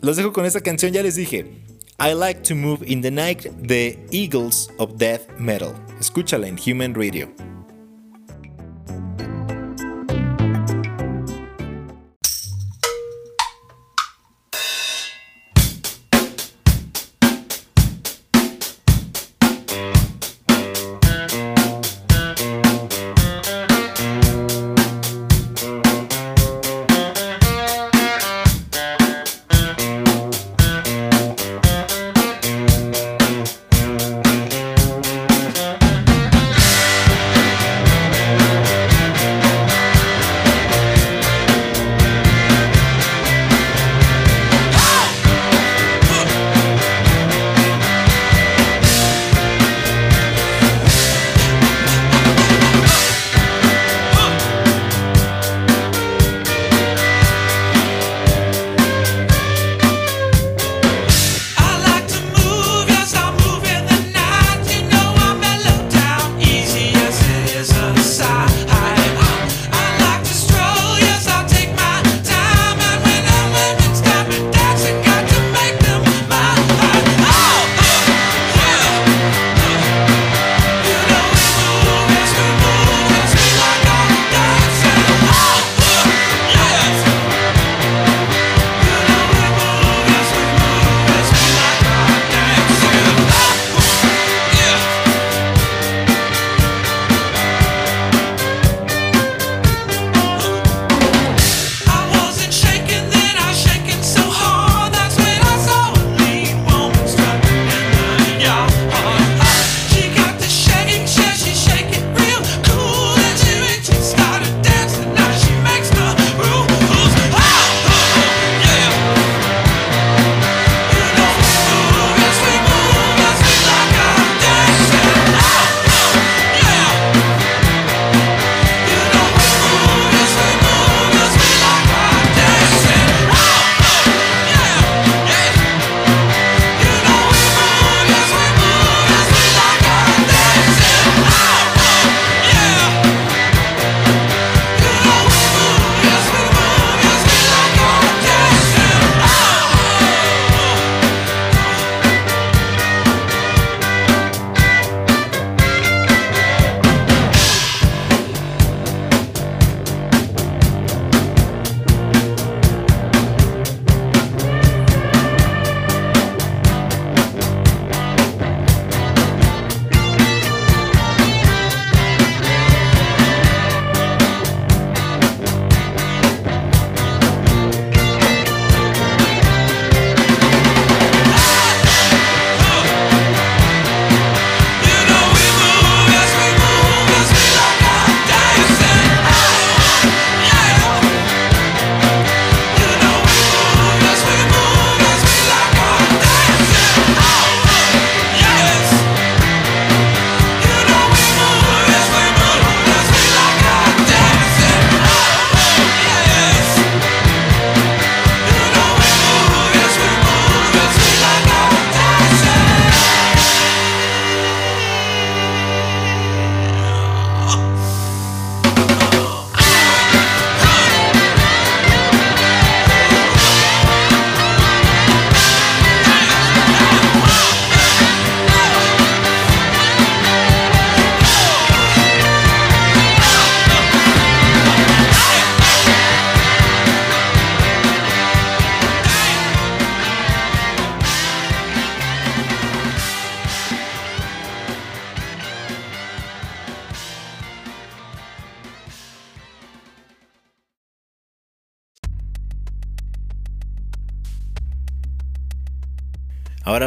Los 0.00 0.16
dejo 0.16 0.32
con 0.32 0.44
esta 0.44 0.60
canción, 0.60 0.92
ya 0.92 1.02
les 1.02 1.14
dije. 1.14 1.61
I 2.02 2.14
Like 2.14 2.42
to 2.46 2.56
Move 2.56 2.82
in 2.82 3.00
the 3.00 3.12
Night 3.12 3.46
The 3.62 3.96
Eagles 4.10 4.68
of 4.80 4.98
Death 4.98 5.28
Metal. 5.38 5.72
Escúchala 6.00 6.48
en 6.48 6.56
Human 6.56 6.94
Radio. 6.94 7.28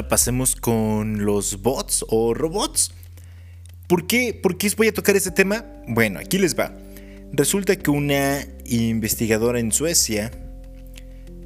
Pasemos 0.09 0.55
con 0.55 1.25
los 1.25 1.61
bots 1.61 2.05
o 2.09 2.33
robots. 2.33 2.91
¿Por 3.87 4.07
qué, 4.07 4.33
¿Por 4.33 4.57
qué 4.57 4.71
voy 4.77 4.87
a 4.87 4.93
tocar 4.93 5.15
este 5.15 5.31
tema? 5.31 5.65
Bueno, 5.87 6.19
aquí 6.19 6.37
les 6.37 6.57
va. 6.57 6.73
Resulta 7.31 7.75
que 7.75 7.91
una 7.91 8.47
investigadora 8.65 9.59
en 9.59 9.71
Suecia 9.71 10.31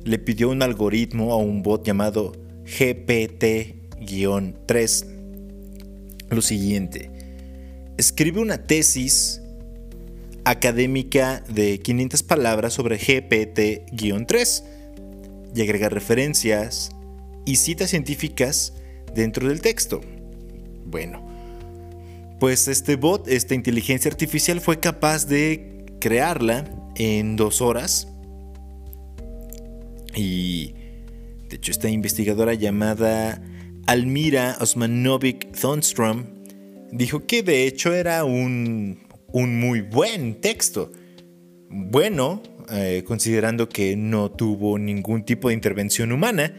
le 0.03 0.19
pidió 0.19 0.49
un 0.49 0.61
algoritmo 0.61 1.33
a 1.33 1.37
un 1.37 1.63
bot 1.63 1.85
llamado 1.85 2.33
GPT-3 2.65 5.05
lo 6.29 6.41
siguiente. 6.41 7.11
Escribe 7.97 8.39
una 8.39 8.65
tesis 8.65 9.41
académica 10.45 11.43
de 11.49 11.79
500 11.79 12.23
palabras 12.23 12.73
sobre 12.73 12.97
GPT-3 12.99 14.63
y 15.55 15.61
agrega 15.61 15.89
referencias 15.89 16.91
y 17.49 17.55
citas 17.55 17.89
científicas 17.89 18.73
dentro 19.15 19.49
del 19.49 19.59
texto. 19.59 20.01
Bueno, 20.85 21.27
pues 22.39 22.67
este 22.67 22.95
bot, 22.95 23.27
esta 23.27 23.55
inteligencia 23.55 24.11
artificial 24.11 24.61
fue 24.61 24.79
capaz 24.79 25.25
de 25.25 25.83
crearla 25.99 26.69
en 26.95 27.35
dos 27.35 27.59
horas. 27.61 28.07
Y 30.15 30.75
de 31.49 31.55
hecho 31.55 31.71
esta 31.71 31.89
investigadora 31.89 32.53
llamada 32.53 33.41
Almira 33.87 34.55
Osmanovic 34.61 35.51
Thunstrom 35.59 36.25
dijo 36.91 37.25
que 37.25 37.41
de 37.41 37.65
hecho 37.65 37.95
era 37.95 38.25
un, 38.25 39.07
un 39.31 39.59
muy 39.59 39.81
buen 39.81 40.39
texto. 40.39 40.91
Bueno, 41.67 42.43
eh, 42.71 43.03
considerando 43.07 43.67
que 43.67 43.95
no 43.95 44.29
tuvo 44.29 44.77
ningún 44.77 45.23
tipo 45.23 45.47
de 45.47 45.55
intervención 45.55 46.11
humana. 46.11 46.53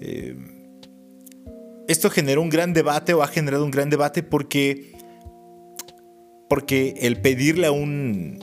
Eh, 0.00 0.36
esto 1.88 2.10
generó 2.10 2.42
un 2.42 2.50
gran 2.50 2.72
debate 2.72 3.14
o 3.14 3.22
ha 3.22 3.28
generado 3.28 3.64
un 3.64 3.70
gran 3.70 3.90
debate 3.90 4.22
porque, 4.22 4.92
porque 6.48 6.94
el 7.00 7.20
pedirle 7.20 7.68
a 7.68 7.72
un, 7.72 8.38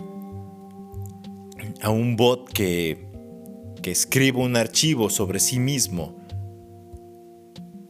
a 1.81 1.89
un 1.89 2.15
bot 2.15 2.49
que, 2.51 3.05
que 3.81 3.91
escriba 3.91 4.39
un 4.39 4.55
archivo 4.55 5.09
sobre 5.09 5.39
sí 5.39 5.59
mismo 5.59 6.17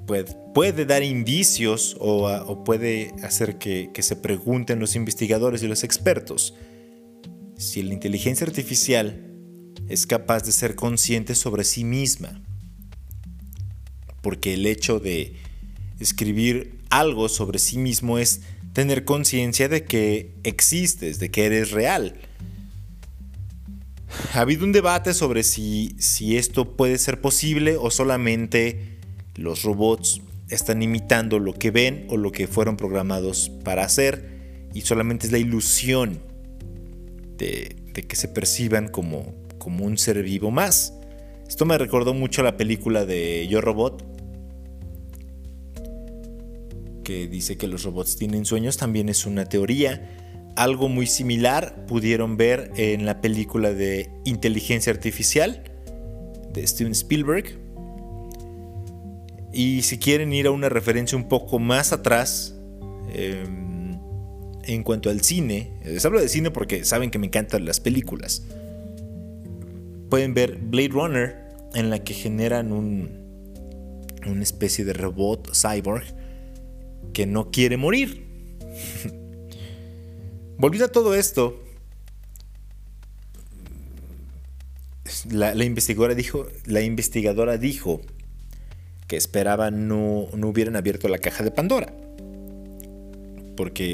puede, 0.07 0.35
puede 0.53 0.85
dar 0.85 1.03
indicios 1.03 1.95
o, 1.99 2.63
puede 2.63 3.13
hacer 3.23 3.57
que, 3.57 3.91
que 3.93 4.01
se 4.01 4.15
pregunten 4.15 4.79
los 4.79 4.95
investigadores 4.95 5.61
y 5.63 5.67
los 5.67 5.83
expertos 5.83 6.55
si 7.57 7.83
la 7.83 7.93
inteligencia 7.93 8.45
artificial 8.45 9.31
es 9.87 10.05
capaz 10.05 10.43
de 10.43 10.51
ser 10.51 10.75
consciente 10.75 11.35
sobre 11.35 11.63
sí 11.63 11.83
misma. 11.83 12.41
Porque 14.23 14.55
el 14.55 14.65
hecho 14.65 14.99
de 14.99 15.35
escribir 15.99 16.79
algo 16.89 17.29
sobre 17.29 17.59
sí 17.59 17.77
mismo 17.77 18.17
es 18.17 18.41
tener 18.73 19.05
conciencia 19.05 19.69
de 19.69 19.83
que 19.83 20.31
existes, 20.43 21.19
de 21.19 21.29
que 21.29 21.45
eres 21.45 21.69
real. 21.69 22.15
Ha 24.33 24.41
habido 24.41 24.65
un 24.65 24.71
debate 24.71 25.13
sobre 25.13 25.43
si, 25.43 25.95
si 25.99 26.37
esto 26.37 26.75
puede 26.75 26.97
ser 26.97 27.21
posible 27.21 27.77
o 27.77 27.91
solamente 27.91 28.97
los 29.35 29.61
robots 29.61 30.21
están 30.49 30.81
imitando 30.81 31.39
lo 31.39 31.53
que 31.53 31.71
ven 31.71 32.07
o 32.09 32.17
lo 32.17 32.31
que 32.31 32.47
fueron 32.47 32.77
programados 32.77 33.51
para 33.63 33.83
hacer 33.83 34.33
y 34.73 34.81
solamente 34.81 35.27
es 35.27 35.31
la 35.31 35.37
ilusión 35.37 36.19
de, 37.37 37.75
que 37.93 38.15
se 38.15 38.27
perciban 38.27 38.87
como, 38.87 39.33
como 39.57 39.85
un 39.85 39.97
ser 39.97 40.21
vivo 40.23 40.51
más. 40.51 40.93
Esto 41.47 41.65
me 41.65 41.77
recordó 41.77 42.13
mucho 42.13 42.41
a 42.41 42.43
la 42.43 42.57
película 42.57 43.05
de 43.05 43.47
Yo 43.47 43.61
Robot, 43.61 44.03
que 47.03 47.27
dice 47.27 47.57
que 47.57 47.67
los 47.67 47.83
robots 47.83 48.17
tienen 48.17 48.45
sueños, 48.45 48.77
también 48.77 49.09
es 49.09 49.25
una 49.25 49.45
teoría. 49.45 50.09
Algo 50.55 50.89
muy 50.89 51.07
similar 51.07 51.85
pudieron 51.87 52.37
ver 52.37 52.71
en 52.75 53.05
la 53.05 53.21
película 53.21 53.73
de 53.73 54.09
Inteligencia 54.23 54.91
Artificial 54.93 55.63
de 56.53 56.65
Steven 56.65 56.93
Spielberg. 56.93 57.59
Y 59.51 59.81
si 59.83 59.97
quieren 59.99 60.33
ir 60.33 60.47
a 60.47 60.51
una 60.51 60.69
referencia 60.69 61.17
un 61.17 61.27
poco 61.27 61.59
más 61.59 61.93
atrás, 61.93 62.55
eh, 63.09 63.43
en 64.65 64.83
cuanto 64.83 65.09
al 65.09 65.21
cine, 65.21 65.73
les 65.83 66.03
hablo 66.05 66.19
de 66.21 66.29
cine 66.29 66.51
porque 66.51 66.85
saben 66.85 67.11
que 67.11 67.19
me 67.19 67.27
encantan 67.27 67.65
las 67.65 67.79
películas. 67.79 68.43
Pueden 70.09 70.33
ver 70.33 70.57
Blade 70.57 70.89
Runner, 70.89 71.43
en 71.73 71.89
la 71.89 71.99
que 72.03 72.13
generan 72.13 72.71
un, 72.71 73.23
una 74.25 74.43
especie 74.43 74.85
de 74.85 74.93
robot 74.93 75.51
cyborg 75.53 76.05
que 77.13 77.25
no 77.25 77.51
quiere 77.51 77.77
morir. 77.77 78.25
Volviendo 80.57 80.85
a 80.85 80.91
todo 80.91 81.15
esto, 81.15 81.59
la, 85.29 85.63
investigadora 85.63 86.15
dijo, 86.15 86.47
la 86.65 86.81
investigadora 86.81 87.57
dijo 87.57 88.01
que 89.07 89.17
esperaba 89.17 89.71
no, 89.71 90.27
no 90.35 90.47
hubieran 90.47 90.75
abierto 90.75 91.07
la 91.07 91.17
caja 91.17 91.43
de 91.43 91.51
Pandora. 91.51 91.93
Porque 93.55 93.93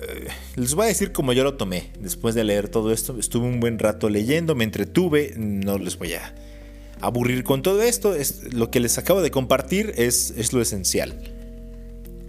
eh, 0.00 0.28
les 0.56 0.74
voy 0.74 0.84
a 0.84 0.88
decir 0.88 1.12
cómo 1.12 1.32
yo 1.32 1.44
lo 1.44 1.54
tomé. 1.54 1.90
Después 2.00 2.34
de 2.34 2.44
leer 2.44 2.68
todo 2.68 2.92
esto, 2.92 3.18
estuve 3.18 3.46
un 3.46 3.60
buen 3.60 3.78
rato 3.78 4.08
leyendo, 4.08 4.54
me 4.54 4.64
entretuve, 4.64 5.34
no 5.36 5.78
les 5.78 5.98
voy 5.98 6.14
a 6.14 6.34
aburrir 7.00 7.44
con 7.44 7.62
todo 7.62 7.82
esto. 7.82 8.14
Es, 8.14 8.54
lo 8.54 8.70
que 8.70 8.80
les 8.80 8.98
acabo 8.98 9.20
de 9.22 9.30
compartir 9.30 9.92
es, 9.96 10.32
es 10.36 10.52
lo 10.52 10.60
esencial. 10.60 11.33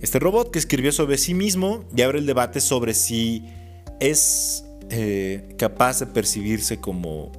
Este 0.02 0.20
robot 0.20 0.52
que 0.52 0.60
escribió 0.60 0.92
sobre 0.92 1.18
sí 1.18 1.34
mismo 1.34 1.86
y 1.96 2.02
abre 2.02 2.20
el 2.20 2.26
debate 2.26 2.60
sobre 2.60 2.94
si 2.94 3.46
es 4.00 4.66
eh, 4.90 5.56
capaz 5.58 6.00
de 6.00 6.08
percibirse 6.08 6.78
como, 6.78 7.32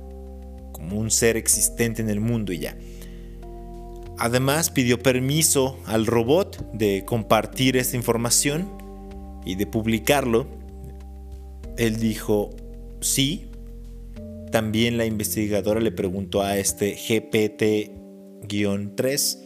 como 0.72 0.98
un 0.98 1.10
ser 1.10 1.36
existente 1.36 2.02
en 2.02 2.10
el 2.10 2.20
mundo 2.20 2.52
y 2.52 2.60
ya. 2.60 2.76
Además 4.18 4.70
pidió 4.70 4.98
permiso 4.98 5.78
al 5.84 6.06
robot 6.06 6.72
de 6.72 7.04
compartir 7.04 7.76
esta 7.76 7.96
información 7.96 8.72
y 9.44 9.56
de 9.56 9.66
publicarlo, 9.66 10.46
él 11.76 11.98
dijo 11.98 12.56
sí. 13.00 13.50
También 14.50 14.96
la 14.96 15.04
investigadora 15.04 15.80
le 15.80 15.92
preguntó 15.92 16.40
a 16.40 16.56
este 16.56 16.96
GPT-3, 16.96 19.38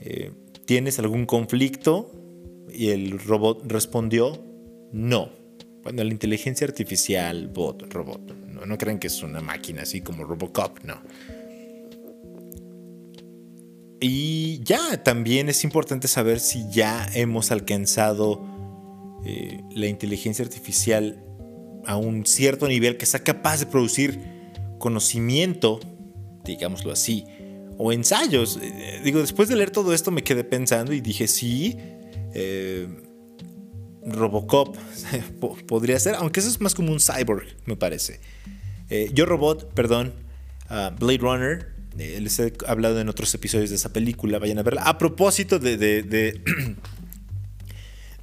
eh, 0.00 0.30
¿tienes 0.70 1.00
algún 1.00 1.26
conflicto? 1.26 2.12
Y 2.72 2.90
el 2.90 3.18
robot 3.18 3.64
respondió, 3.66 4.40
no. 4.92 5.28
Bueno, 5.82 6.04
la 6.04 6.10
inteligencia 6.12 6.64
artificial, 6.64 7.48
bot, 7.48 7.92
robot, 7.92 8.20
no, 8.46 8.64
no 8.64 8.78
crean 8.78 9.00
que 9.00 9.08
es 9.08 9.20
una 9.24 9.40
máquina 9.40 9.82
así 9.82 10.00
como 10.00 10.22
Robocop, 10.22 10.78
no. 10.84 11.02
Y 14.00 14.60
ya, 14.62 15.02
también 15.02 15.48
es 15.48 15.64
importante 15.64 16.06
saber 16.06 16.38
si 16.38 16.70
ya 16.70 17.04
hemos 17.14 17.50
alcanzado 17.50 18.40
eh, 19.26 19.64
la 19.74 19.88
inteligencia 19.88 20.44
artificial 20.44 21.20
a 21.84 21.96
un 21.96 22.24
cierto 22.24 22.68
nivel 22.68 22.96
que 22.96 23.06
sea 23.06 23.24
capaz 23.24 23.58
de 23.58 23.66
producir 23.66 24.20
conocimiento, 24.78 25.80
digámoslo 26.44 26.92
así, 26.92 27.24
o 27.82 27.92
ensayos. 27.92 28.58
Eh, 28.62 29.00
digo, 29.04 29.20
después 29.20 29.48
de 29.48 29.56
leer 29.56 29.70
todo 29.70 29.94
esto 29.94 30.10
me 30.10 30.22
quedé 30.22 30.44
pensando 30.44 30.92
y 30.92 31.00
dije, 31.00 31.26
sí, 31.26 31.76
eh, 32.34 32.88
Robocop 34.04 34.76
podría 35.66 35.98
ser, 35.98 36.14
aunque 36.16 36.40
eso 36.40 36.48
es 36.48 36.60
más 36.60 36.74
como 36.74 36.92
un 36.92 37.00
cyborg, 37.00 37.46
me 37.66 37.76
parece. 37.76 38.20
Yo 39.14 39.24
Robot, 39.24 39.72
perdón, 39.72 40.12
Blade 40.68 41.18
Runner, 41.18 41.68
les 41.96 42.40
he 42.40 42.52
hablado 42.66 43.00
en 43.00 43.08
otros 43.08 43.32
episodios 43.34 43.70
de 43.70 43.76
esa 43.76 43.92
película, 43.92 44.40
vayan 44.40 44.58
a 44.58 44.64
verla. 44.64 44.82
A 44.82 44.98
propósito 44.98 45.60
de 45.60 45.76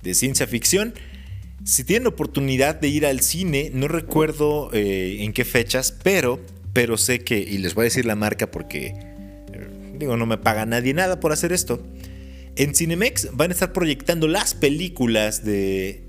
de 0.08 0.14
ciencia 0.14 0.48
ficción. 0.48 0.94
Si 1.64 1.84
tienen 1.84 2.08
oportunidad 2.08 2.76
de 2.76 2.88
ir 2.88 3.06
al 3.06 3.20
cine, 3.20 3.72
no 3.74 3.88
recuerdo 3.88 4.70
eh, 4.74 5.18
en 5.20 5.34
qué 5.34 5.44
fechas, 5.44 5.92
pero, 5.92 6.40
pero 6.72 6.98
sé 6.98 7.20
que, 7.20 7.40
y 7.40 7.58
les 7.58 7.74
voy 7.74 7.84
a 7.84 7.86
decir 7.86 8.06
la 8.06 8.16
marca 8.16 8.50
porque, 8.50 8.88
eh, 8.88 9.07
digo, 9.98 10.18
no 10.18 10.26
me 10.26 10.38
paga 10.38 10.66
nadie 10.66 10.94
nada 10.94 11.20
por 11.20 11.32
hacer 11.32 11.52
esto. 11.52 11.82
En 12.56 12.74
Cinemex 12.74 13.30
van 13.34 13.52
a 13.52 13.54
estar 13.54 13.74
proyectando 13.74 14.28
las 14.28 14.54
películas 14.54 15.44
de, 15.44 16.04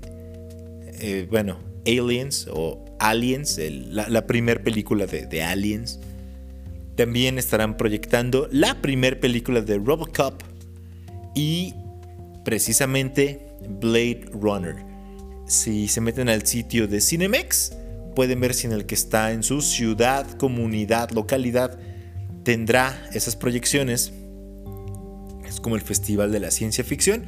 eh, 0.99 1.27
bueno, 1.29 1.59
Aliens 1.85 2.47
o 2.51 2.85
Aliens, 2.99 3.59
la, 3.91 4.09
la 4.09 4.25
primera 4.25 4.61
película 4.61 5.05
de, 5.05 5.25
de, 5.25 5.43
Aliens. 5.43 5.99
También 6.95 7.37
estarán 7.37 7.77
proyectando 7.77 8.49
la 8.51 8.81
primera 8.81 9.19
película 9.19 9.61
de 9.61 9.77
Robocop 9.77 10.41
y 11.35 11.73
precisamente 12.43 13.47
Blade 13.79 14.25
Runner. 14.33 14.75
Si 15.45 15.87
se 15.87 16.01
meten 16.01 16.29
al 16.29 16.45
sitio 16.45 16.87
de 16.87 16.99
Cinemex, 16.99 17.73
pueden 18.15 18.39
ver 18.39 18.53
si 18.53 18.67
en 18.67 18.73
el 18.73 18.85
que 18.85 18.95
está 18.95 19.31
en 19.31 19.43
su 19.43 19.61
ciudad, 19.61 20.29
comunidad, 20.37 21.11
localidad, 21.11 21.79
tendrá 22.49 23.07
esas 23.13 23.35
proyecciones. 23.35 24.11
Es 25.45 25.59
como 25.59 25.75
el 25.75 25.83
Festival 25.83 26.31
de 26.31 26.39
la 26.39 26.49
Ciencia 26.49 26.83
Ficción. 26.83 27.27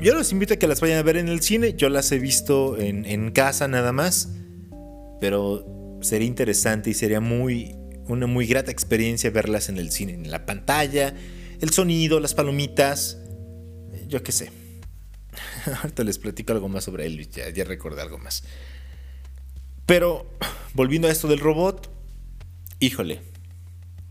Yo 0.00 0.12
los 0.12 0.32
invito 0.32 0.54
a 0.54 0.56
que 0.56 0.66
las 0.66 0.80
vayan 0.80 0.98
a 0.98 1.02
ver 1.02 1.18
en 1.18 1.28
el 1.28 1.40
cine. 1.40 1.74
Yo 1.74 1.88
las 1.88 2.10
he 2.10 2.18
visto 2.18 2.76
en, 2.76 3.30
casa 3.30 3.68
nada 3.68 3.92
más. 3.92 4.30
Pero 5.20 6.00
sería 6.02 6.26
interesante 6.26 6.90
y 6.90 6.94
sería 6.94 7.20
muy, 7.20 7.76
una 8.08 8.26
muy 8.26 8.48
grata 8.48 8.72
experiencia 8.72 9.30
verlas 9.30 9.68
en 9.68 9.78
el 9.78 9.92
cine, 9.92 10.14
en 10.14 10.28
la 10.32 10.46
pantalla, 10.46 11.14
el 11.60 11.70
sonido, 11.70 12.18
las 12.18 12.34
palomitas, 12.34 13.18
yo 14.08 14.24
qué 14.24 14.32
sé. 14.32 14.50
Ahorita 15.80 16.02
les 16.02 16.18
platico 16.18 16.52
algo 16.52 16.68
más 16.68 16.82
sobre 16.82 17.06
él, 17.06 17.28
ya 17.30 17.62
recordé 17.62 18.02
algo 18.02 18.18
más. 18.18 18.42
Pero 19.86 20.26
volviendo 20.72 21.06
a 21.06 21.12
esto 21.12 21.28
del 21.28 21.38
robot, 21.38 21.88
híjole, 22.80 23.20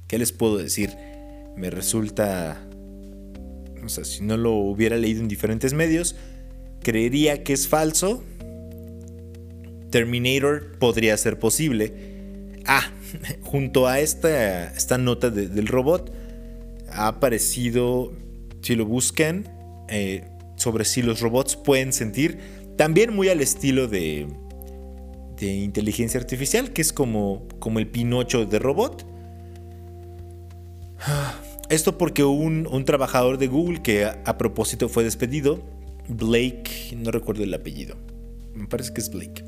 ¿qué 0.08 0.18
les 0.18 0.32
puedo 0.32 0.58
decir? 0.58 0.92
Me 1.56 1.70
resulta, 1.70 2.68
o 3.84 3.90
sea, 3.90 4.04
si 4.06 4.24
no 4.24 4.38
lo 4.38 4.54
hubiera 4.54 4.98
leído 4.98 5.22
en 5.22 5.28
diferentes 5.28 5.74
medios, 5.74 6.16
creería 6.82 7.44
que 7.44 7.54
es 7.54 7.68
falso. 7.68 8.24
Terminator 9.90 10.78
podría 10.80 11.16
ser 11.18 11.40
posible. 11.40 11.94
Ah, 12.66 12.92
junto 13.42 13.88
a 13.88 14.00
esta, 14.00 14.74
esta 14.74 14.98
nota 14.98 15.30
del 15.30 15.68
robot 15.68 16.14
ha 16.90 17.08
aparecido, 17.08 18.12
si 18.62 18.76
lo 18.76 18.86
buscan, 18.86 19.48
eh, 19.90 20.26
sobre 20.56 20.86
si 20.86 21.02
los 21.02 21.20
robots 21.20 21.56
pueden 21.56 21.92
sentir, 21.94 22.38
también 22.78 23.14
muy 23.14 23.30
al 23.30 23.42
estilo 23.42 23.88
de, 23.88 24.28
de 25.38 25.54
inteligencia 25.54 26.20
artificial, 26.20 26.72
que 26.72 26.82
es 26.82 26.94
como, 26.94 27.48
como 27.60 27.80
el 27.80 27.88
Pinocho 27.88 28.46
de 28.46 28.60
robot. 28.60 29.06
Esto 31.70 31.98
porque 31.98 32.24
un, 32.24 32.84
trabajador 32.86 33.38
de 33.38 33.48
Google 33.48 33.82
que 33.82 34.06
a, 34.06 34.22
a, 34.26 34.38
propósito 34.38 34.90
fue 34.90 35.04
despedido, 35.04 35.64
Blake, 36.08 36.96
no 36.98 37.12
recuerdo 37.12 37.44
el 37.44 37.54
apellido, 37.54 37.96
me 38.54 38.68
parece 38.68 38.94
que 38.94 39.02
es 39.02 39.10
Blake. 39.10 39.44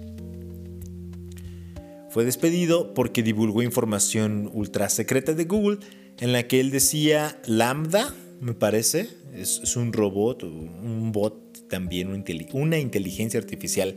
Fue 2.10 2.24
despedido 2.24 2.94
porque 2.94 3.24
divulgó 3.24 3.62
información 3.62 4.50
ultra 4.54 4.88
secreta 4.90 5.34
de 5.34 5.44
Google 5.44 5.80
en 6.20 6.32
la 6.32 6.48
que 6.48 6.62
él 6.62 6.72
decía 6.72 7.40
Lambda, 7.46 8.16
me 8.40 8.54
parece, 8.54 9.10
es, 9.34 9.60
es 9.62 9.76
un 9.76 9.92
robot, 9.92 10.44
un 10.44 11.12
bot 11.12 11.68
también, 11.68 12.10
una 12.54 12.80
inteligencia 12.80 13.40
artificial. 13.40 13.96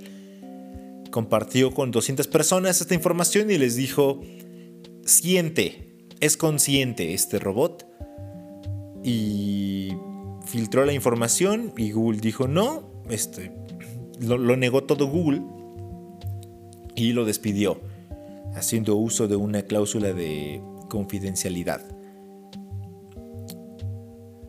Compartió 1.10 1.72
con 1.72 1.90
200 1.90 2.26
personas 2.26 2.80
esta 2.80 2.94
información 2.94 3.50
y 3.50 3.58
les 3.58 3.76
dijo, 3.76 4.20
siente, 5.04 5.87
es 6.20 6.36
consciente 6.36 7.14
este 7.14 7.38
robot. 7.38 7.86
Y 9.04 9.92
filtró 10.44 10.84
la 10.84 10.92
información 10.92 11.72
y 11.76 11.92
Google 11.92 12.20
dijo, 12.20 12.48
no, 12.48 13.04
este, 13.10 13.52
lo, 14.20 14.56
negó 14.56 14.84
todo 14.84 15.06
Google 15.06 15.42
y 16.96 17.12
lo 17.12 17.24
despidió, 17.24 17.80
haciendo 18.54 18.96
uso 18.96 19.28
de 19.28 19.36
una 19.36 19.62
cláusula 19.62 20.12
de 20.12 20.60
confidencialidad. 20.88 21.82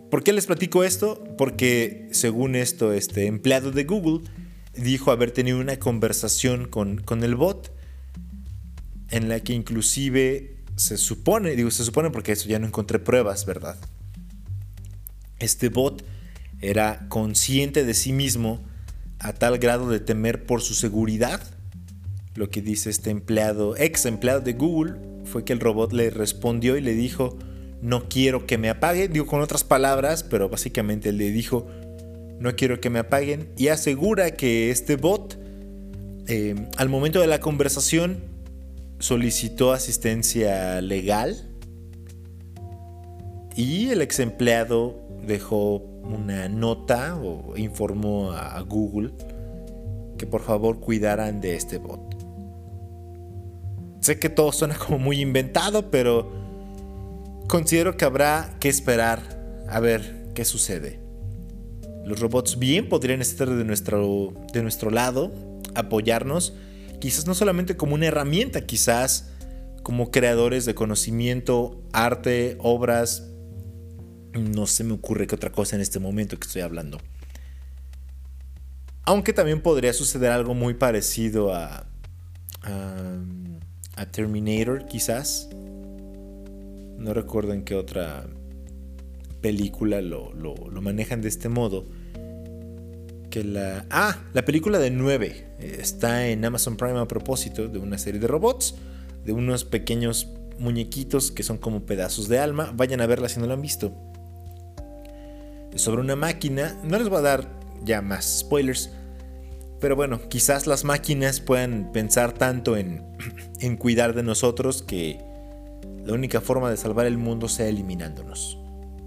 ¿Por 0.09 0.23
qué 0.23 0.33
les 0.33 0.47
platico 0.47 0.83
esto? 0.83 1.23
Porque 1.37 2.07
según 2.11 2.55
esto, 2.55 2.93
este 2.93 3.27
empleado 3.27 3.71
de 3.71 3.83
Google 3.83 4.21
dijo 4.75 5.11
haber 5.11 5.31
tenido 5.31 5.59
una 5.59 5.77
conversación 5.77 6.67
con, 6.67 6.97
con 6.97 7.23
el 7.23 7.35
bot 7.35 7.71
en 9.11 9.29
la 9.29 9.39
que 9.41 9.53
inclusive 9.53 10.58
se 10.79 10.95
supone, 10.97 11.57
digo 11.57 11.69
se 11.71 11.83
supone 11.83 12.09
porque 12.09 12.31
eso 12.31 12.47
ya 12.47 12.57
no 12.57 12.65
encontré 12.65 12.99
pruebas, 12.99 13.45
¿verdad? 13.45 13.75
Este 15.37 15.67
bot 15.67 16.05
era 16.61 17.05
consciente 17.09 17.83
de 17.83 17.93
sí 17.93 18.13
mismo 18.13 18.61
a 19.19 19.33
tal 19.33 19.57
grado 19.57 19.89
de 19.89 19.99
temer 19.99 20.45
por 20.45 20.61
su 20.61 20.73
seguridad. 20.73 21.41
Lo 22.35 22.49
que 22.49 22.61
dice 22.61 22.89
este 22.89 23.09
empleado, 23.09 23.75
ex 23.75 24.05
empleado 24.05 24.39
de 24.39 24.53
Google, 24.53 24.95
fue 25.25 25.43
que 25.43 25.51
el 25.51 25.59
robot 25.59 25.91
le 25.91 26.11
respondió 26.11 26.77
y 26.77 26.81
le 26.81 26.93
dijo, 26.93 27.37
no 27.81 28.07
quiero 28.07 28.45
que 28.45 28.57
me 28.57 28.69
apaguen, 28.69 29.11
digo 29.11 29.27
con 29.27 29.41
otras 29.41 29.65
palabras, 29.65 30.23
pero 30.23 30.47
básicamente 30.47 31.11
le 31.11 31.29
dijo, 31.31 31.67
no 32.39 32.55
quiero 32.55 32.79
que 32.79 32.89
me 32.89 32.99
apaguen, 32.99 33.49
y 33.57 33.67
asegura 33.67 34.31
que 34.31 34.71
este 34.71 34.95
bot, 34.95 35.37
eh, 36.27 36.55
al 36.77 36.87
momento 36.87 37.19
de 37.19 37.27
la 37.27 37.41
conversación, 37.41 38.28
solicitó 38.99 39.71
asistencia 39.71 40.81
legal 40.81 41.49
y 43.55 43.89
el 43.89 44.01
ex 44.01 44.19
empleado 44.19 44.95
dejó 45.25 45.77
una 45.77 46.47
nota 46.49 47.17
o 47.17 47.57
informó 47.57 48.31
a 48.31 48.59
Google 48.61 49.11
que 50.17 50.27
por 50.27 50.41
favor 50.41 50.79
cuidaran 50.79 51.41
de 51.41 51.55
este 51.55 51.77
bot. 51.77 52.15
Sé 54.01 54.19
que 54.19 54.29
todo 54.29 54.51
suena 54.51 54.77
como 54.77 54.99
muy 54.99 55.21
inventado, 55.21 55.89
pero 55.91 56.31
considero 57.47 57.97
que 57.97 58.05
habrá 58.05 58.55
que 58.59 58.69
esperar 58.69 59.21
a 59.67 59.79
ver 59.79 60.31
qué 60.33 60.45
sucede. 60.45 60.99
Los 62.05 62.19
robots 62.19 62.57
bien 62.57 62.89
podrían 62.89 63.21
estar 63.21 63.49
de 63.49 63.63
nuestro, 63.63 64.33
de 64.53 64.63
nuestro 64.63 64.89
lado, 64.89 65.31
apoyarnos, 65.75 66.53
quizás 66.99 67.25
no 67.25 67.33
solamente 67.33 67.77
como 67.77 67.95
una 67.95 68.07
herramienta, 68.07 68.65
quizás 68.65 69.31
como 69.83 70.11
creadores 70.11 70.65
de 70.65 70.75
conocimiento, 70.75 71.81
arte, 71.93 72.57
obras. 72.59 73.29
No 74.33 74.67
se 74.67 74.83
me 74.83 74.93
ocurre 74.93 75.27
qué 75.27 75.35
otra 75.35 75.51
cosa 75.51 75.75
en 75.75 75.81
este 75.81 75.99
momento 75.99 76.37
que 76.37 76.47
estoy 76.47 76.61
hablando. 76.61 76.99
Aunque 79.03 79.33
también 79.33 79.61
podría 79.61 79.93
suceder 79.93 80.31
algo 80.31 80.53
muy 80.53 80.75
parecido 80.75 81.53
a, 81.53 81.87
a, 82.61 83.17
a 83.95 84.05
Terminator, 84.05 84.85
quizás 84.85 85.49
no 86.99 87.13
recuerdo 87.13 87.53
en 87.53 87.63
qué 87.63 87.75
otra 87.75 88.27
película 89.41 90.01
lo, 90.01 90.33
manejan 90.81 91.21
de 91.21 91.29
este 91.29 91.49
modo. 91.49 91.85
Que 93.29 93.43
la. 93.43 93.85
Ah, 93.89 94.17
la 94.33 94.43
película 94.45 94.79
de 94.79 94.91
9 94.91 95.55
está 95.59 96.27
en 96.27 96.43
Amazon 96.43 96.77
Prime 96.77 96.99
a 96.99 97.07
propósito 97.07 97.67
de 97.67 97.79
una 97.79 97.97
serie 97.97 98.19
de 98.19 98.27
robots, 98.27 98.75
de 99.25 99.33
unos 99.33 99.65
pequeños 99.65 100.27
muñequitos 100.57 101.31
que 101.31 101.43
son 101.43 101.57
como 101.57 101.85
pedazos 101.85 102.27
de 102.27 102.39
alma. 102.39 102.71
Vayan 102.75 103.01
a 103.01 103.07
verla 103.07 103.29
si 103.29 103.39
no 103.39 103.45
la 103.45 103.53
han 103.53 103.61
visto. 103.61 103.93
Sobre 105.75 106.01
una 106.01 106.15
máquina, 106.15 106.79
no 106.83 106.97
les 106.97 107.09
voy 107.09 107.19
a 107.19 107.21
dar 107.21 107.59
ya 107.83 108.01
más 108.01 108.39
spoilers, 108.39 108.89
pero 109.79 109.95
bueno, 109.95 110.27
quizás 110.27 110.67
las 110.67 110.83
máquinas 110.83 111.39
puedan 111.39 111.91
pensar 111.91 112.33
tanto 112.33 112.75
en, 112.75 113.03
en 113.59 113.77
cuidar 113.77 114.13
de 114.13 114.23
nosotros 114.23 114.81
que 114.81 115.19
la 116.03 116.13
única 116.13 116.41
forma 116.41 116.69
de 116.69 116.77
salvar 116.77 117.05
el 117.05 117.17
mundo 117.17 117.47
sea 117.47 117.67
eliminándonos. 117.67 118.57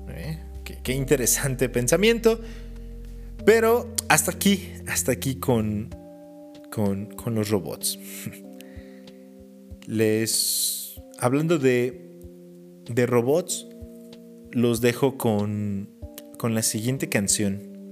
¿Eh? 0.09 0.39
Qué, 0.65 0.93
interesante 0.93 1.69
pensamiento. 1.69 2.41
Pero 3.45 3.93
hasta 4.09 4.31
aquí, 4.31 4.73
hasta 4.87 5.13
aquí 5.13 5.37
con, 5.37 5.91
con, 6.71 7.35
los 7.35 7.51
robots. 7.51 7.99
Les. 9.87 11.01
Hablando 11.19 11.59
de, 11.59 12.21
de 12.89 13.07
robots, 13.07 13.67
los 14.51 14.81
dejo 14.81 15.17
con, 15.17 15.89
con 16.39 16.55
la 16.55 16.63
siguiente 16.63 17.09
canción. 17.09 17.91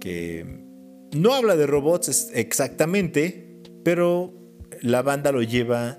Que 0.00 0.64
no 1.12 1.34
habla 1.34 1.56
de 1.56 1.66
robots 1.66 2.30
exactamente, 2.32 3.60
pero 3.84 4.32
la 4.82 5.02
banda 5.02 5.32
lo 5.32 5.42
lleva 5.42 5.98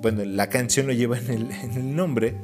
bueno, 0.00 0.24
la 0.24 0.48
canción 0.48 0.86
lo 0.86 0.92
lleva 0.92 1.18
en 1.18 1.50
el, 1.76 1.94
nombre. 1.94 2.34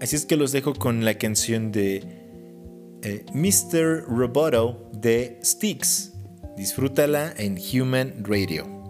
Así 0.00 0.16
es 0.16 0.26
que 0.26 0.36
los 0.36 0.52
dejo 0.52 0.74
con 0.74 1.04
la 1.04 1.14
canción 1.14 1.72
de 1.72 2.21
eh, 3.02 3.24
Mr. 3.34 4.04
Roboto 4.08 4.90
de 4.92 5.38
Styx. 5.42 6.12
Disfrútala 6.56 7.32
en 7.36 7.58
Human 7.58 8.24
Radio. 8.24 8.81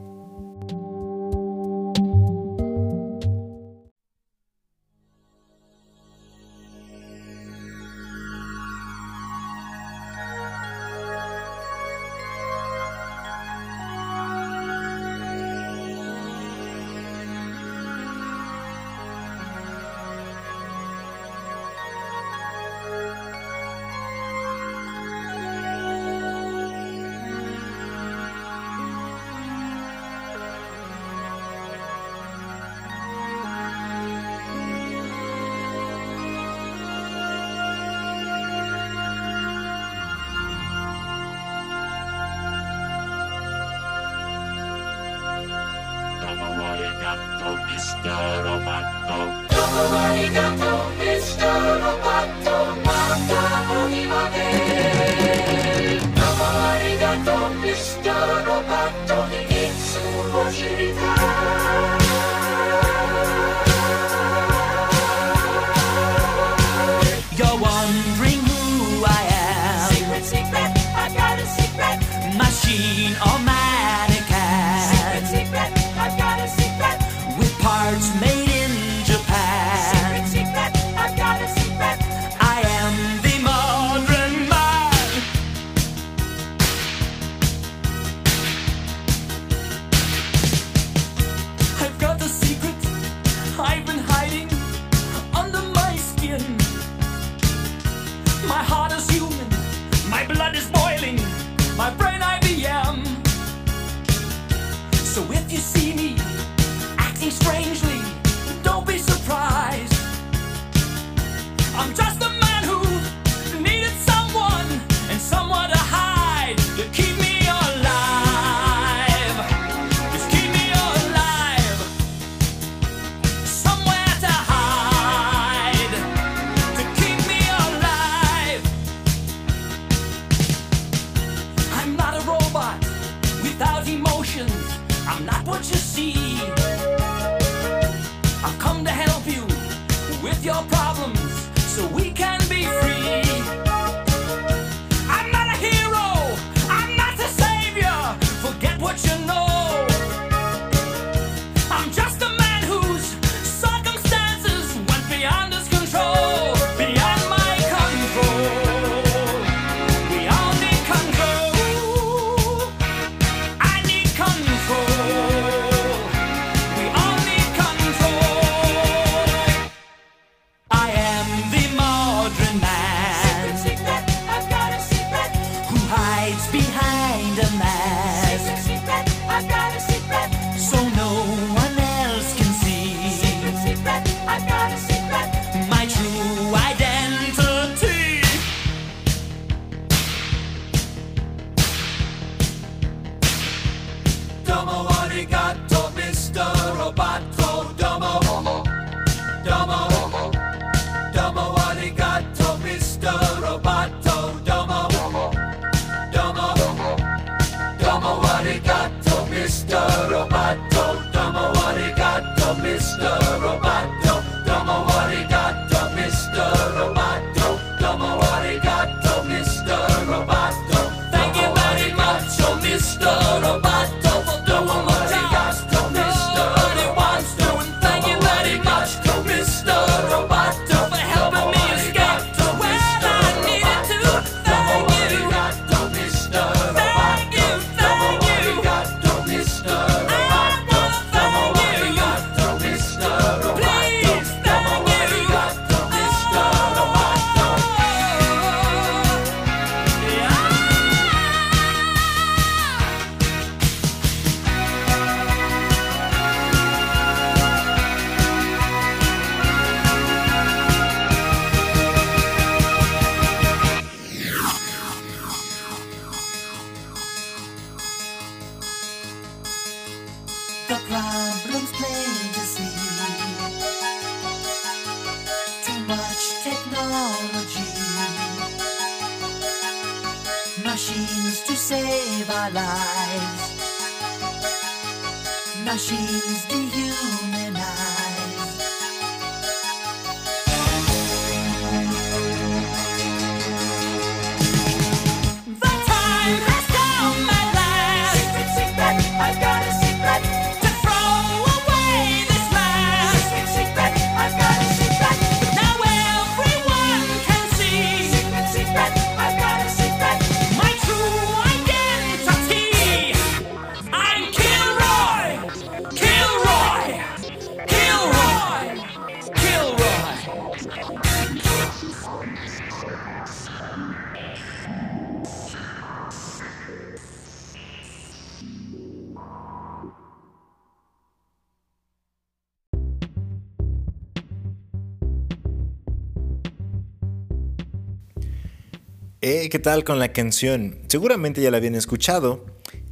¿Qué 339.32 339.58
tal 339.58 339.82
con 339.82 339.98
la 339.98 340.12
canción? 340.12 340.76
Seguramente 340.88 341.40
ya 341.40 341.50
la 341.50 341.56
habían 341.56 341.74
escuchado. 341.74 342.44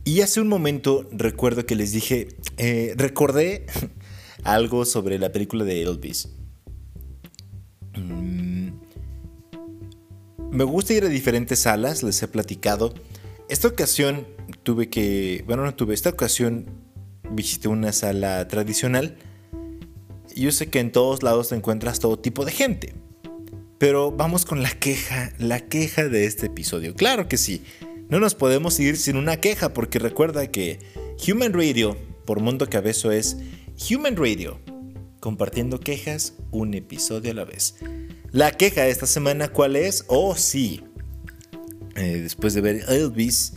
Y 0.04 0.22
hace 0.22 0.40
un 0.40 0.48
momento 0.48 1.06
recuerdo 1.12 1.66
que 1.66 1.74
les 1.74 1.92
dije, 1.92 2.28
eh, 2.56 2.94
recordé 2.96 3.66
algo 4.42 4.86
sobre 4.86 5.18
la 5.18 5.32
película 5.32 5.64
de 5.64 5.82
Elvis. 5.82 6.30
Mm, 7.94 8.70
me 10.50 10.64
gusta 10.64 10.94
ir 10.94 11.04
a 11.04 11.08
diferentes 11.08 11.58
salas, 11.58 12.02
les 12.02 12.22
he 12.22 12.28
platicado. 12.28 12.94
Esta 13.50 13.68
ocasión 13.68 14.26
tuve 14.62 14.88
que, 14.88 15.44
bueno, 15.46 15.62
no 15.62 15.74
tuve, 15.74 15.92
esta 15.92 16.08
ocasión 16.08 16.64
visité 17.32 17.68
una 17.68 17.92
sala 17.92 18.48
tradicional. 18.48 19.18
Yo 20.34 20.50
sé 20.52 20.70
que 20.70 20.80
en 20.80 20.90
todos 20.90 21.22
lados 21.22 21.50
te 21.50 21.56
encuentras 21.56 22.00
todo 22.00 22.18
tipo 22.18 22.46
de 22.46 22.52
gente. 22.52 22.94
Pero 23.80 24.12
vamos 24.12 24.44
con 24.44 24.62
la 24.62 24.72
queja, 24.72 25.32
la 25.38 25.60
queja 25.60 26.10
de 26.10 26.26
este 26.26 26.48
episodio. 26.48 26.94
Claro 26.94 27.28
que 27.28 27.38
sí, 27.38 27.62
no 28.10 28.20
nos 28.20 28.34
podemos 28.34 28.78
ir 28.78 28.98
sin 28.98 29.16
una 29.16 29.38
queja 29.38 29.72
porque 29.72 29.98
recuerda 29.98 30.48
que 30.48 30.80
Human 31.26 31.54
Radio, 31.54 31.96
por 32.26 32.40
Mundo 32.40 32.68
Cabezo, 32.68 33.10
es 33.10 33.38
Human 33.90 34.18
Radio, 34.18 34.60
compartiendo 35.18 35.80
quejas 35.80 36.34
un 36.50 36.74
episodio 36.74 37.30
a 37.30 37.34
la 37.34 37.46
vez. 37.46 37.76
La 38.32 38.50
queja 38.50 38.82
de 38.82 38.90
esta 38.90 39.06
semana, 39.06 39.48
¿cuál 39.48 39.76
es? 39.76 40.04
Oh, 40.08 40.36
sí. 40.36 40.84
Eh, 41.96 42.20
después 42.20 42.52
de 42.52 42.60
ver 42.60 42.84
Elvis, 42.86 43.54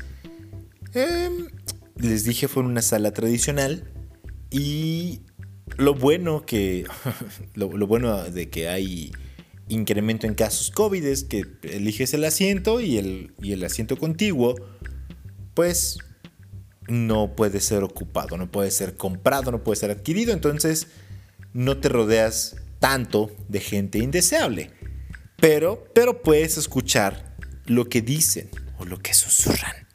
em, 0.94 1.50
les 1.98 2.24
dije 2.24 2.48
fue 2.48 2.64
en 2.64 2.70
una 2.70 2.82
sala 2.82 3.12
tradicional 3.12 3.92
y 4.50 5.20
lo 5.76 5.94
bueno 5.94 6.46
que 6.46 6.86
lo, 7.56 7.68
bueno 7.88 8.24
de 8.24 8.50
que 8.50 8.70
hay 8.70 9.12
incremento 9.74 10.28
en 10.28 10.36
casos 10.36 10.72
COVID 10.72 11.06
es 11.06 11.24
que 11.24 11.46
eliges 11.64 12.14
el 12.14 12.24
asiento 12.24 12.80
y 12.80 12.98
el, 12.98 13.34
y 13.42 13.54
el 13.54 13.64
asiento 13.64 13.98
contiguo 13.98 14.56
pues 15.54 16.00
no 16.88 17.36
puede 17.36 17.60
ser 17.60 17.84
ocupado, 17.84 18.38
no 18.38 18.52
puede 18.52 18.72
ser 18.72 18.98
comprado, 18.98 19.52
no 19.52 19.64
puede 19.64 19.80
ser 19.80 19.92
adquirido, 19.92 20.34
entonces 20.34 20.88
no 21.54 21.78
te 21.78 21.90
rodeas 21.90 22.58
tanto 22.80 23.32
de 23.48 23.60
gente 23.60 24.00
indeseable. 24.00 24.72
Pero, 25.38 25.88
pero 25.94 26.22
puedes 26.22 26.58
escuchar 26.58 27.36
lo 27.66 27.86
que 27.86 28.02
dicen 28.02 28.50
o 28.78 28.86
lo 28.86 29.00
que 29.00 29.14
susurran. 29.14 29.88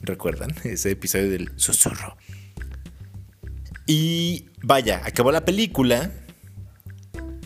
¿Recuerdan 0.00 0.54
ese 0.64 0.90
episodio 0.90 1.30
del 1.30 1.50
susurro? 1.56 2.16
Y 3.86 4.46
vaya, 4.62 5.02
acabó 5.04 5.32
la 5.32 5.44
película. 5.44 6.12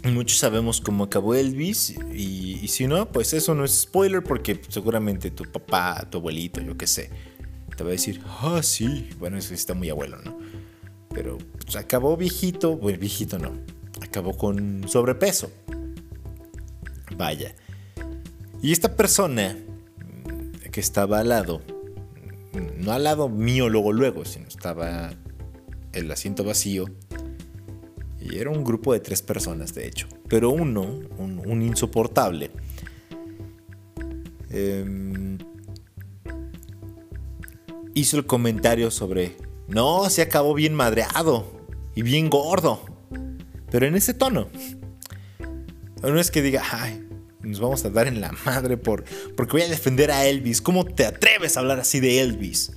Muchos 0.05 0.38
sabemos 0.38 0.80
cómo 0.80 1.05
acabó 1.05 1.34
Elvis. 1.34 1.94
Y, 2.12 2.59
y, 2.62 2.68
si 2.68 2.86
no, 2.86 3.11
pues 3.11 3.32
eso 3.32 3.55
no 3.55 3.64
es 3.64 3.72
spoiler 3.82 4.22
porque 4.22 4.61
seguramente 4.68 5.30
tu 5.30 5.44
papá, 5.44 6.07
tu 6.11 6.18
abuelito, 6.18 6.61
yo 6.61 6.76
qué 6.76 6.86
sé, 6.86 7.11
te 7.76 7.82
va 7.82 7.90
a 7.90 7.92
decir, 7.92 8.20
ah, 8.26 8.61
sí. 8.62 9.09
Bueno, 9.18 9.38
eso 9.38 9.55
está 9.55 9.74
muy 9.74 9.88
abuelo, 9.90 10.18
¿no? 10.18 10.38
Pero 11.11 11.38
pues, 11.62 11.76
acabó 11.76 12.16
viejito. 12.16 12.76
Bueno, 12.76 12.98
viejito 12.98 13.38
no. 13.38 13.52
Acabó 14.02 14.36
con 14.36 14.86
sobrepeso. 14.88 15.50
Vaya. 17.16 17.55
Y 18.62 18.72
esta 18.72 18.96
persona 18.96 19.57
que 20.70 20.80
estaba 20.80 21.20
al 21.20 21.28
lado, 21.28 21.62
no 22.78 22.92
al 22.92 23.05
lado 23.05 23.28
mío 23.28 23.68
luego 23.68 23.92
luego, 23.92 24.24
sino 24.24 24.48
estaba 24.48 25.12
el 25.92 26.11
asiento 26.11 26.44
vacío. 26.44 26.86
Y 28.25 28.39
era 28.39 28.49
un 28.49 28.64
grupo 28.64 28.95
de 28.95 29.01
tres 29.01 29.20
personas, 29.20 29.75
de 29.75 29.87
hecho. 29.87 30.09
Pero 30.29 30.49
uno, 30.49 30.83
un, 31.18 31.62
insoportable, 31.62 32.51
em, 34.49 35.37
hizo 37.93 38.16
el 38.16 38.25
comentario 38.25 38.91
sobre, 38.91 39.37
no, 39.68 40.09
se 40.09 40.22
acabó 40.22 40.55
bien 40.55 40.75
madreado 40.75 41.66
y 41.95 42.01
bien 42.01 42.31
gordo. 42.31 42.81
Pero 43.70 43.87
en 43.87 43.95
ese 43.95 44.14
tono. 44.14 44.49
No 46.03 46.18
es 46.20 46.31
que 46.31 46.43
diga, 46.43 46.62
ay, 46.70 47.07
nos 47.43 47.61
vamos 47.61 47.85
a 47.85 47.91
dar 47.91 48.07
en 48.07 48.20
la 48.20 48.33
madre 48.47 48.79
por, 48.79 49.05
porque 49.37 49.53
voy 49.53 49.62
a 49.62 49.68
defender 49.68 50.11
a 50.11 50.27
Elvis. 50.27 50.62
¿Cómo 50.62 50.87
te 50.87 51.05
atreves 51.05 51.57
a 51.57 51.61
hablar 51.61 51.79
así 51.79 52.01
de 52.01 52.20
Elvis? 52.20 52.72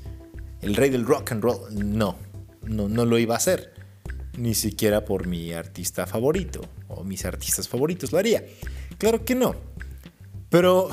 El 0.61 0.75
rey 0.75 0.89
del 0.89 1.05
rock 1.05 1.31
and 1.31 1.41
roll. 1.41 1.59
No, 1.71 2.17
no, 2.63 2.89
no 2.89 3.05
lo 3.05 3.17
iba 3.17 3.35
a 3.35 3.37
hacer. 3.37 3.76
Ni 4.37 4.53
siquiera 4.53 5.03
por 5.03 5.27
mi 5.27 5.51
artista 5.51 6.05
favorito 6.05 6.61
o 6.87 7.03
mis 7.03 7.25
artistas 7.25 7.67
favoritos 7.67 8.11
lo 8.11 8.19
haría. 8.19 8.45
Claro 8.97 9.25
que 9.25 9.35
no. 9.35 9.55
Pero, 10.49 10.89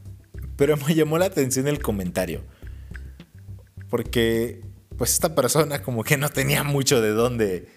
pero 0.56 0.76
me 0.76 0.94
llamó 0.94 1.18
la 1.18 1.26
atención 1.26 1.68
el 1.68 1.82
comentario. 1.82 2.42
Porque, 3.90 4.62
pues 4.96 5.12
esta 5.12 5.34
persona 5.34 5.82
como 5.82 6.04
que 6.04 6.16
no 6.16 6.28
tenía 6.28 6.64
mucho 6.64 7.00
de 7.00 7.10
dónde, 7.10 7.68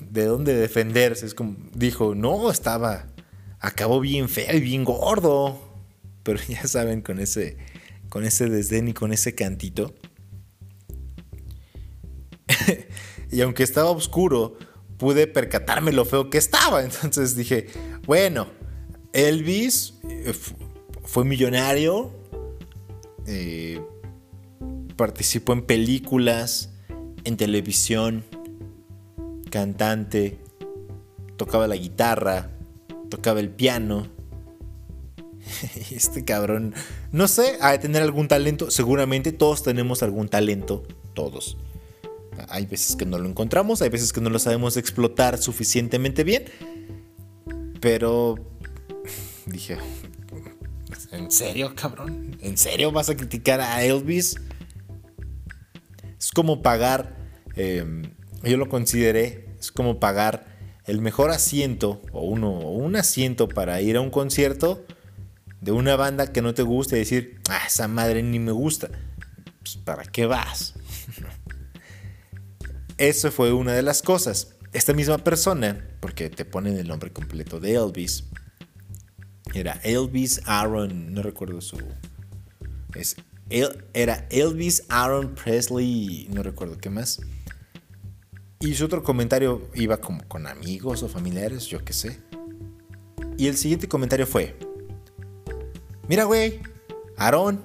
de 0.00 0.24
dónde 0.24 0.54
defenderse. 0.54 1.26
Es 1.26 1.34
como, 1.34 1.56
dijo, 1.74 2.14
no, 2.14 2.50
estaba, 2.50 3.06
acabó 3.60 4.00
bien 4.00 4.28
feo 4.28 4.56
y 4.56 4.60
bien 4.60 4.84
gordo. 4.84 5.60
Pero 6.22 6.40
ya 6.48 6.66
saben, 6.66 7.00
con 7.00 7.18
ese, 7.20 7.56
con 8.08 8.24
ese 8.24 8.48
desdén 8.48 8.88
y 8.88 8.92
con 8.92 9.12
ese 9.12 9.34
cantito. 9.34 9.94
Y 13.38 13.40
aunque 13.40 13.62
estaba 13.62 13.92
oscuro, 13.92 14.56
pude 14.96 15.28
percatarme 15.28 15.92
lo 15.92 16.04
feo 16.04 16.28
que 16.28 16.38
estaba. 16.38 16.82
Entonces 16.82 17.36
dije, 17.36 17.68
bueno, 18.04 18.48
Elvis 19.12 19.94
eh, 20.10 20.34
fue 21.04 21.24
millonario, 21.24 22.10
eh, 23.28 23.80
participó 24.96 25.52
en 25.52 25.62
películas, 25.62 26.70
en 27.22 27.36
televisión, 27.36 28.24
cantante, 29.52 30.40
tocaba 31.36 31.68
la 31.68 31.76
guitarra, 31.76 32.50
tocaba 33.08 33.38
el 33.38 33.50
piano. 33.50 34.08
Este 35.92 36.24
cabrón, 36.24 36.74
no 37.12 37.28
sé, 37.28 37.56
ha 37.60 37.70
de 37.70 37.78
tener 37.78 38.02
algún 38.02 38.26
talento. 38.26 38.72
Seguramente 38.72 39.30
todos 39.30 39.62
tenemos 39.62 40.02
algún 40.02 40.28
talento, 40.28 40.82
todos. 41.14 41.56
Hay 42.48 42.66
veces 42.66 42.96
que 42.96 43.06
no 43.06 43.18
lo 43.18 43.28
encontramos, 43.28 43.82
hay 43.82 43.88
veces 43.88 44.12
que 44.12 44.20
no 44.20 44.30
lo 44.30 44.38
sabemos 44.38 44.76
explotar 44.76 45.38
suficientemente 45.38 46.24
bien. 46.24 46.44
Pero 47.80 48.36
dije, 49.46 49.78
¿en 51.12 51.30
serio, 51.30 51.74
cabrón? 51.74 52.36
¿En 52.40 52.56
serio 52.56 52.92
vas 52.92 53.08
a 53.10 53.16
criticar 53.16 53.60
a 53.60 53.82
Elvis? 53.84 54.36
Es 56.18 56.30
como 56.30 56.62
pagar, 56.62 57.16
em, 57.54 58.02
yo 58.42 58.56
lo 58.56 58.68
consideré, 58.68 59.48
es 59.58 59.70
como 59.70 60.00
pagar 60.00 60.58
el 60.86 61.00
mejor 61.00 61.30
asiento 61.30 62.00
o, 62.12 62.22
uno, 62.22 62.50
o 62.50 62.72
un 62.72 62.96
asiento 62.96 63.48
para 63.48 63.80
ir 63.82 63.96
a 63.96 64.00
un 64.00 64.10
concierto 64.10 64.84
de 65.60 65.72
una 65.72 65.96
banda 65.96 66.32
que 66.32 66.42
no 66.42 66.54
te 66.54 66.62
gusta 66.62 66.96
y 66.96 67.00
decir, 67.00 67.40
ah, 67.48 67.60
esa 67.66 67.88
madre 67.88 68.22
ni 68.22 68.38
me 68.38 68.52
gusta. 68.52 68.88
Pues, 69.60 69.76
¿Para 69.76 70.04
qué 70.04 70.26
vas? 70.26 70.74
Eso 72.98 73.30
fue 73.30 73.52
una 73.52 73.72
de 73.72 73.82
las 73.82 74.02
cosas. 74.02 74.56
Esta 74.72 74.92
misma 74.92 75.18
persona, 75.18 75.88
porque 76.00 76.28
te 76.28 76.44
ponen 76.44 76.76
el 76.76 76.88
nombre 76.88 77.12
completo 77.12 77.60
de 77.60 77.74
Elvis, 77.74 78.24
era 79.54 79.80
Elvis 79.82 80.42
Aaron, 80.46 81.14
no 81.14 81.22
recuerdo 81.22 81.60
su... 81.60 81.78
Es, 82.94 83.16
era 83.94 84.26
Elvis 84.30 84.82
Aaron 84.88 85.34
Presley, 85.34 86.28
no 86.30 86.42
recuerdo 86.42 86.76
qué 86.78 86.90
más. 86.90 87.20
Y 88.60 88.74
su 88.74 88.84
otro 88.84 89.02
comentario 89.04 89.70
iba 89.74 89.98
como 89.98 90.26
con 90.26 90.46
amigos 90.48 91.02
o 91.04 91.08
familiares, 91.08 91.66
yo 91.66 91.84
qué 91.84 91.92
sé. 91.92 92.18
Y 93.36 93.46
el 93.46 93.56
siguiente 93.56 93.88
comentario 93.88 94.26
fue, 94.26 94.58
mira 96.08 96.24
güey, 96.24 96.60
Aaron, 97.16 97.64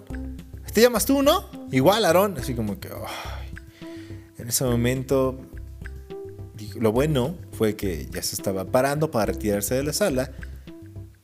te 0.71 0.81
llamas 0.81 1.05
tú, 1.05 1.23
¿no? 1.23 1.49
Igual 1.71 2.05
Aaron, 2.05 2.37
así 2.37 2.53
como 2.53 2.79
que... 2.79 2.89
En 4.43 4.49
ese 4.49 4.65
momento, 4.65 5.39
lo 6.75 6.91
bueno 6.91 7.37
fue 7.53 7.77
que 7.77 8.09
ya 8.11 8.21
se 8.21 8.35
estaba 8.35 8.65
parando 8.65 9.09
para 9.09 9.27
retirarse 9.27 9.75
de 9.75 9.83
la 9.83 9.93
sala. 9.93 10.33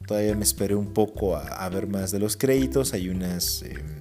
Todavía 0.07 0.35
me 0.35 0.43
esperé 0.43 0.73
un 0.73 0.93
poco 0.93 1.35
a, 1.35 1.67
ver 1.67 1.87
más 1.87 2.11
de 2.11 2.19
los 2.19 2.37
créditos. 2.37 2.93
Hay 2.93 3.09
unas 3.09 3.63
em, 3.63 3.99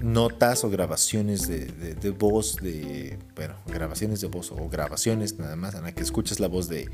notas 0.00 0.64
o 0.64 0.70
grabaciones 0.70 1.46
de, 1.46 2.10
voz 2.18 2.56
de. 2.56 3.18
Bueno, 3.36 3.56
grabaciones 3.66 4.22
de 4.22 4.28
voz 4.28 4.50
o 4.50 4.66
grabaciones 4.70 5.38
nada 5.38 5.54
más 5.54 5.74
en 5.74 5.82
la 5.82 5.92
que 5.94 6.02
escuchas 6.02 6.40
la 6.40 6.48
voz 6.48 6.70
de, 6.70 6.88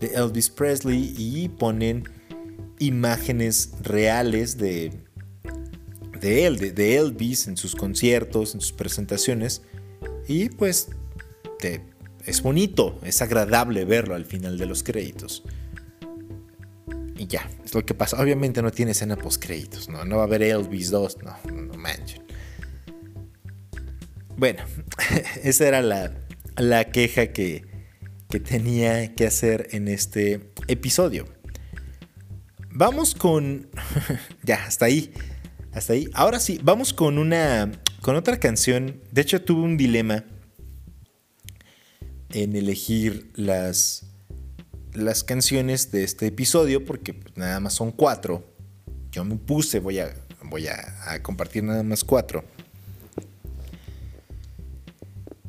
Elvis 0.00 0.50
Presley 0.50 1.16
y 1.18 1.48
ponen 1.48 2.04
imágenes 2.78 3.72
reales 3.82 4.56
de, 4.56 4.92
de 6.20 6.46
él, 6.46 6.58
de, 6.76 6.96
Elvis 6.96 7.48
en 7.48 7.56
sus 7.56 7.74
conciertos, 7.74 8.54
en 8.54 8.60
sus 8.60 8.70
presentaciones. 8.70 9.62
Y 10.28 10.48
pues 10.50 10.88
es 12.24 12.42
bonito, 12.42 12.98
es 13.02 13.22
agradable 13.22 13.84
verlo 13.84 14.14
al 14.14 14.24
final 14.24 14.58
de 14.58 14.66
los 14.66 14.82
créditos. 14.82 15.42
Y 17.16 17.26
ya, 17.26 17.48
es 17.64 17.74
lo 17.74 17.84
que 17.84 17.94
pasa. 17.94 18.20
Obviamente 18.20 18.60
no 18.62 18.70
tiene 18.70 18.92
escena 18.92 19.16
post 19.16 19.42
créditos, 19.42 19.88
¿no? 19.88 20.04
No 20.04 20.16
va 20.16 20.22
a 20.22 20.26
haber 20.26 20.42
Elvis 20.42 20.90
2, 20.90 21.18
no, 21.22 21.36
no 21.52 21.74
manchen. 21.74 22.22
Bueno, 24.36 24.62
esa 25.42 25.66
era 25.66 25.80
la, 25.80 26.12
la 26.56 26.90
queja 26.90 27.28
que, 27.28 27.64
que 28.28 28.40
tenía 28.40 29.14
que 29.14 29.26
hacer 29.26 29.68
en 29.72 29.88
este 29.88 30.52
episodio. 30.68 31.26
Vamos 32.70 33.14
con... 33.14 33.70
ya, 34.42 34.66
hasta 34.66 34.84
ahí. 34.84 35.12
Hasta 35.72 35.94
ahí. 35.94 36.10
Ahora 36.12 36.38
sí, 36.40 36.60
vamos 36.62 36.92
con 36.92 37.18
una... 37.18 37.72
Con 38.06 38.14
otra 38.14 38.38
canción. 38.38 39.00
De 39.10 39.22
hecho, 39.22 39.42
tuve 39.42 39.62
un 39.62 39.76
dilema 39.76 40.22
en 42.30 42.54
elegir 42.54 43.32
las, 43.34 44.04
las 44.94 45.24
canciones 45.24 45.90
de 45.90 46.04
este 46.04 46.28
episodio 46.28 46.84
porque 46.84 47.14
pues, 47.14 47.36
nada 47.36 47.58
más 47.58 47.74
son 47.74 47.90
cuatro. 47.90 48.44
Yo 49.10 49.24
me 49.24 49.34
puse, 49.34 49.80
voy 49.80 49.98
a, 49.98 50.14
voy 50.44 50.68
a 50.68 51.20
compartir 51.20 51.64
nada 51.64 51.82
más 51.82 52.04
cuatro. 52.04 52.44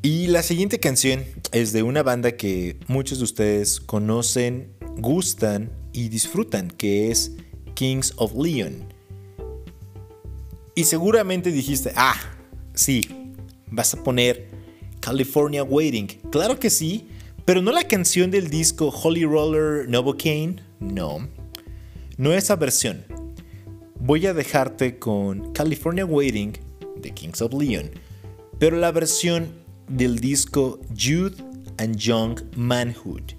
Y 0.02 0.26
la 0.26 0.42
siguiente 0.42 0.80
canción 0.80 1.26
es 1.52 1.74
de 1.74 1.84
una 1.84 2.02
banda 2.02 2.38
que 2.38 2.80
muchos 2.88 3.20
de 3.20 3.26
ustedes 3.26 3.80
conocen, 3.80 4.74
gustan 4.96 5.70
y 5.94 6.10
disfrutan, 6.10 6.72
que 6.72 7.12
es 7.12 7.34
Kings 7.76 8.16
of 8.18 8.34
Leon. 8.34 8.92
Y 10.74 10.86
seguramente 10.86 11.52
dijiste, 11.52 11.92
ah, 11.96 12.16
sí, 12.78 13.02
vas 13.70 13.94
a 13.94 14.04
poner 14.04 14.48
California 15.00 15.64
Waiting. 15.64 16.08
Claro 16.32 16.60
que 16.60 16.70
sí, 16.70 17.08
pero 17.46 17.62
no 17.62 17.72
la 17.72 17.88
canción 17.88 18.32
del 18.32 18.50
disco 18.50 18.90
Holy 18.90 19.26
Roller 19.26 19.88
Novocaine, 19.90 20.62
no. 20.80 21.28
No 22.18 22.34
esa 22.34 22.56
versión. 22.56 23.06
Voy 24.00 24.26
a 24.26 24.34
dejarte 24.34 25.00
con 25.00 25.54
California 25.54 26.06
Waiting 26.06 26.54
de 27.02 27.12
Kings 27.12 27.42
of 27.42 27.54
Leon, 27.54 27.92
pero 28.60 28.78
la 28.78 28.92
versión 28.92 29.50
del 29.88 30.20
disco 30.20 30.80
Youth 30.94 31.40
and 31.78 31.98
Young 31.98 32.40
Manhood. 32.56 33.34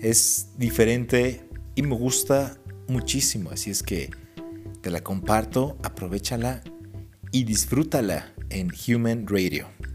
Es 0.00 0.48
diferente 0.56 1.42
y 1.74 1.82
me 1.82 1.94
gusta 1.94 2.58
muchísimo, 2.88 3.50
así 3.50 3.70
es 3.70 3.82
que 3.82 4.10
te 4.80 4.90
la 4.90 5.02
comparto, 5.02 5.76
aprovechala 5.82 6.62
y 7.32 7.44
disfrútala 7.44 8.32
en 8.50 8.70
Human 8.86 9.26
Radio. 9.26 9.89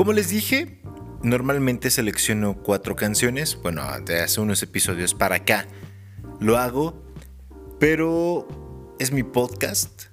Como 0.00 0.14
les 0.14 0.30
dije, 0.30 0.80
normalmente 1.22 1.90
selecciono 1.90 2.62
cuatro 2.62 2.96
canciones, 2.96 3.58
bueno, 3.62 3.82
de 4.00 4.22
hace 4.22 4.40
unos 4.40 4.62
episodios 4.62 5.12
para 5.12 5.34
acá. 5.34 5.66
lo 6.38 6.56
hago, 6.56 7.04
pero 7.78 8.48
es 8.98 9.12
mi 9.12 9.24
podcast, 9.24 10.04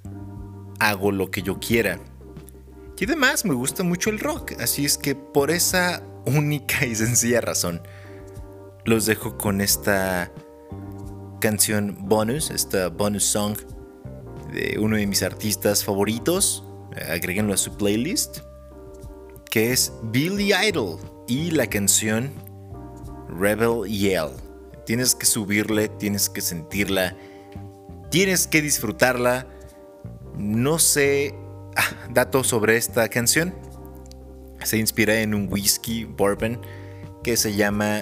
hago 0.82 1.14
lo 1.14 1.32
que 1.32 1.42
yo 1.42 1.58
quiera. 1.62 2.02
Y 3.00 3.06
además 3.06 3.46
me 3.46 3.54
gusta 3.54 3.84
mucho 3.84 4.10
el 4.10 4.20
rock, 4.20 4.56
así 4.60 4.84
es 4.84 4.98
que 4.98 5.16
por 5.16 5.52
esa 5.52 6.04
única 6.26 6.86
y 6.86 6.94
sencilla 6.94 7.40
razón 7.40 7.82
los 8.84 9.06
dejo 9.06 9.38
con 9.38 9.62
esta 9.62 10.34
canción 11.40 11.96
bonus, 12.02 12.50
esta 12.50 12.90
bonus 12.90 13.24
song 13.24 13.56
de 14.52 14.80
uno 14.80 14.98
de 14.98 15.08
mis 15.08 15.24
artistas 15.24 15.86
favoritos, 15.86 16.66
agréguenlo 17.10 17.54
a 17.54 17.58
su 17.58 17.78
playlist, 17.78 18.40
que 19.50 19.72
es 19.72 19.94
Billy 20.04 20.54
Idol 20.54 21.00
y 21.28 21.52
la 21.52 21.68
canción 21.68 22.32
Rebel 23.30 23.90
Yell. 23.90 24.32
Tienes 24.86 25.16
que 25.16 25.26
subirle, 25.26 25.90
tienes 25.90 26.30
que 26.30 26.42
sentirla, 26.42 27.16
tienes 28.10 28.48
que 28.48 28.62
disfrutarla. 28.62 29.48
No 30.38 30.80
sé 30.80 31.34
Ah, 31.78 31.92
dato 32.10 32.44
sobre 32.44 32.76
esta 32.76 33.08
canción. 33.08 33.54
Se 34.64 34.78
inspira 34.78 35.22
en 35.22 35.36
un 35.36 35.48
whisky 35.48 36.06
bourbon 36.06 36.60
que 37.24 37.38
se 37.38 37.56
llama, 37.56 38.02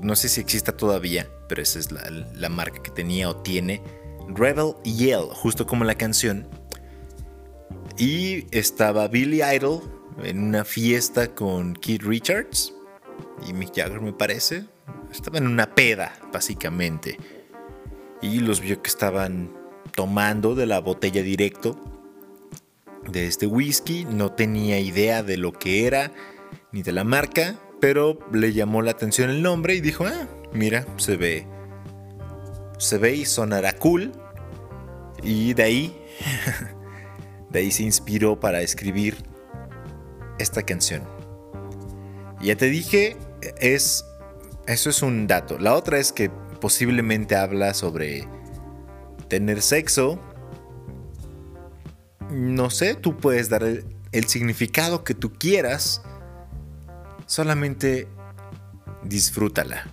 no 0.00 0.14
sé 0.14 0.28
si 0.28 0.40
exista 0.40 0.76
todavía, 0.76 1.28
pero 1.48 1.60
esa 1.60 1.80
es 1.80 1.90
la, 1.90 2.48
marca 2.48 2.80
que 2.80 2.92
tenía 2.92 3.28
o 3.28 3.36
tiene, 3.36 3.82
Rebel 4.28 4.74
Yell, 4.84 5.26
justo 5.32 5.66
como 5.66 5.84
la 5.84 5.96
canción. 5.96 6.46
Y 7.98 8.46
estaba 8.56 9.08
Billy 9.08 9.42
Idol 9.42 9.82
en 10.22 10.42
una 10.42 10.64
fiesta 10.64 11.34
con 11.34 11.74
Keith 11.74 12.02
Richards 12.02 12.74
y 13.46 13.52
Mick 13.52 13.74
Jagger, 13.74 14.00
me 14.00 14.12
parece. 14.12 14.64
Estaba 15.10 15.38
en 15.38 15.46
una 15.46 15.74
peda, 15.74 16.12
básicamente. 16.32 17.18
Y 18.22 18.40
los 18.40 18.60
vio 18.60 18.82
que 18.82 18.88
estaban 18.88 19.52
tomando 19.94 20.54
de 20.54 20.66
la 20.66 20.80
botella 20.80 21.22
directo 21.22 21.78
de 23.10 23.26
este 23.26 23.46
whisky, 23.46 24.04
no 24.04 24.32
tenía 24.32 24.80
idea 24.80 25.22
de 25.22 25.36
lo 25.36 25.52
que 25.52 25.86
era 25.86 26.12
ni 26.72 26.82
de 26.82 26.92
la 26.92 27.04
marca, 27.04 27.56
pero 27.80 28.18
le 28.32 28.52
llamó 28.52 28.82
la 28.82 28.90
atención 28.90 29.30
el 29.30 29.42
nombre 29.42 29.74
y 29.74 29.80
dijo, 29.80 30.04
ah, 30.04 30.28
mira, 30.52 30.86
se 30.96 31.16
ve, 31.16 31.46
se 32.78 32.98
ve 32.98 33.14
y 33.14 33.24
sonará 33.24 33.74
cool. 33.74 34.12
Y 35.22 35.54
de 35.54 35.62
ahí, 35.62 35.96
de 37.50 37.60
ahí 37.60 37.70
se 37.70 37.84
inspiró 37.84 38.38
para 38.40 38.60
escribir 38.60 39.16
esta 40.38 40.62
canción. 40.62 41.02
Ya 42.40 42.56
te 42.56 42.66
dije, 42.66 43.16
es, 43.58 44.04
eso 44.66 44.90
es 44.90 45.02
un 45.02 45.26
dato. 45.26 45.58
La 45.58 45.74
otra 45.74 45.98
es 45.98 46.12
que 46.12 46.30
posiblemente 46.60 47.36
habla 47.36 47.74
sobre 47.74 48.28
tener 49.28 49.62
sexo 49.62 50.20
no 52.30 52.70
sé, 52.70 52.94
tú 52.94 53.16
puedes 53.16 53.48
dar 53.48 53.62
el, 53.62 53.84
significado 54.26 55.04
que 55.04 55.14
tú 55.14 55.32
quieras, 55.32 56.02
solamente 57.26 58.08
disfrútala. 59.04 59.88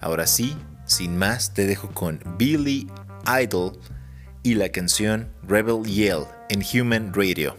Ahora 0.00 0.26
sí, 0.26 0.56
sin 0.86 1.16
más, 1.16 1.54
te 1.54 1.66
dejo 1.66 1.88
con 1.90 2.20
Billy 2.36 2.88
Idol 3.42 3.78
y 4.42 4.54
la 4.54 4.68
canción 4.68 5.32
Rebel 5.46 5.84
Yell 5.84 6.24
en 6.50 6.62
Human 6.62 7.14
Radio. 7.14 7.54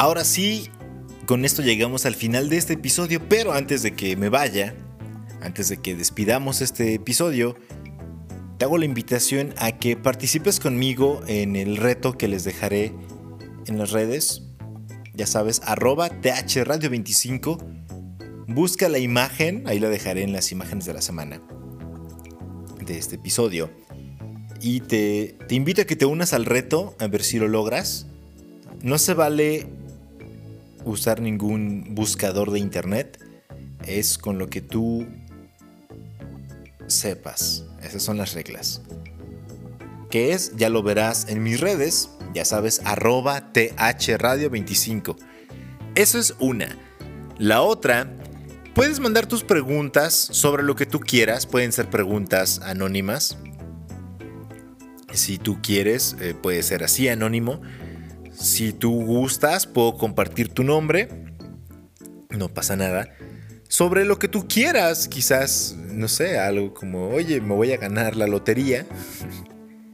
Ahora 0.00 0.24
sí, 0.24 0.70
con 1.26 1.44
esto 1.44 1.60
llegamos 1.60 2.06
al 2.06 2.14
final 2.14 2.48
de 2.48 2.56
este 2.56 2.74
episodio, 2.74 3.28
pero 3.28 3.52
antes 3.52 3.82
de 3.82 3.94
que 3.94 4.16
me 4.16 4.28
vaya, 4.28 4.76
antes 5.42 5.68
de 5.70 5.78
que 5.78 5.96
despidamos 5.96 6.60
este 6.60 6.94
episodio, 6.94 7.56
te 8.58 8.64
hago 8.64 8.78
la 8.78 8.84
invitación 8.84 9.54
a 9.58 9.72
que 9.72 9.96
participes 9.96 10.60
conmigo 10.60 11.20
en 11.26 11.56
el 11.56 11.76
reto 11.76 12.16
que 12.16 12.28
les 12.28 12.44
dejaré 12.44 12.94
en 13.66 13.76
las 13.76 13.90
redes. 13.90 14.44
Ya 15.14 15.26
sabes, 15.26 15.60
arroba 15.64 16.10
thradio25. 16.10 17.58
Busca 18.46 18.88
la 18.88 19.00
imagen, 19.00 19.64
ahí 19.66 19.80
la 19.80 19.88
dejaré 19.88 20.22
en 20.22 20.32
las 20.32 20.52
imágenes 20.52 20.84
de 20.84 20.94
la 20.94 21.02
semana 21.02 21.42
de 22.86 22.98
este 22.98 23.16
episodio. 23.16 23.68
Y 24.60 24.78
te, 24.78 25.36
te 25.48 25.56
invito 25.56 25.82
a 25.82 25.86
que 25.86 25.96
te 25.96 26.04
unas 26.04 26.34
al 26.34 26.44
reto, 26.44 26.94
a 27.00 27.08
ver 27.08 27.24
si 27.24 27.40
lo 27.40 27.48
logras. 27.48 28.06
No 28.80 28.98
se 28.98 29.14
vale 29.14 29.66
usar 30.90 31.20
ningún 31.20 31.94
buscador 31.94 32.50
de 32.50 32.58
internet. 32.58 33.18
Es 33.86 34.18
con 34.18 34.38
lo 34.38 34.48
que 34.48 34.60
tú 34.60 35.06
sepas. 36.86 37.64
Esas 37.82 38.02
son 38.02 38.16
las 38.16 38.34
reglas. 38.34 38.82
¿Qué 40.10 40.32
es? 40.32 40.56
Ya 40.56 40.70
lo 40.70 40.82
verás 40.82 41.26
en 41.28 41.42
mis 41.42 41.60
redes. 41.60 42.10
Ya 42.34 42.44
sabes, 42.44 42.80
arroba 42.84 43.52
thradio25. 43.52 45.16
Eso 45.94 46.18
es 46.18 46.34
una. 46.38 46.76
La 47.38 47.62
otra, 47.62 48.10
puedes 48.74 49.00
mandar 49.00 49.26
tus 49.26 49.44
preguntas 49.44 50.14
sobre 50.14 50.62
lo 50.62 50.76
que 50.76 50.86
tú 50.86 51.00
quieras. 51.00 51.46
Pueden 51.46 51.72
ser 51.72 51.90
preguntas 51.90 52.60
anónimas. 52.62 53.38
Si 55.12 55.38
tú 55.38 55.58
quieres, 55.62 56.16
eh, 56.20 56.34
puede 56.34 56.62
ser 56.62 56.84
así, 56.84 57.08
anónimo. 57.08 57.60
Si 58.40 58.72
tú 58.72 59.04
gustas, 59.04 59.66
puedo 59.66 59.96
compartir 59.96 60.48
tu 60.48 60.62
nombre. 60.62 61.08
No 62.30 62.48
pasa 62.48 62.76
nada. 62.76 63.12
Sobre 63.68 64.04
lo 64.04 64.18
que 64.20 64.28
tú 64.28 64.46
quieras, 64.46 65.08
quizás, 65.08 65.76
no 65.76 66.06
sé, 66.06 66.38
algo 66.38 66.72
como, 66.72 67.08
oye, 67.08 67.40
me 67.40 67.54
voy 67.54 67.72
a 67.72 67.78
ganar 67.78 68.14
la 68.14 68.28
lotería. 68.28 68.86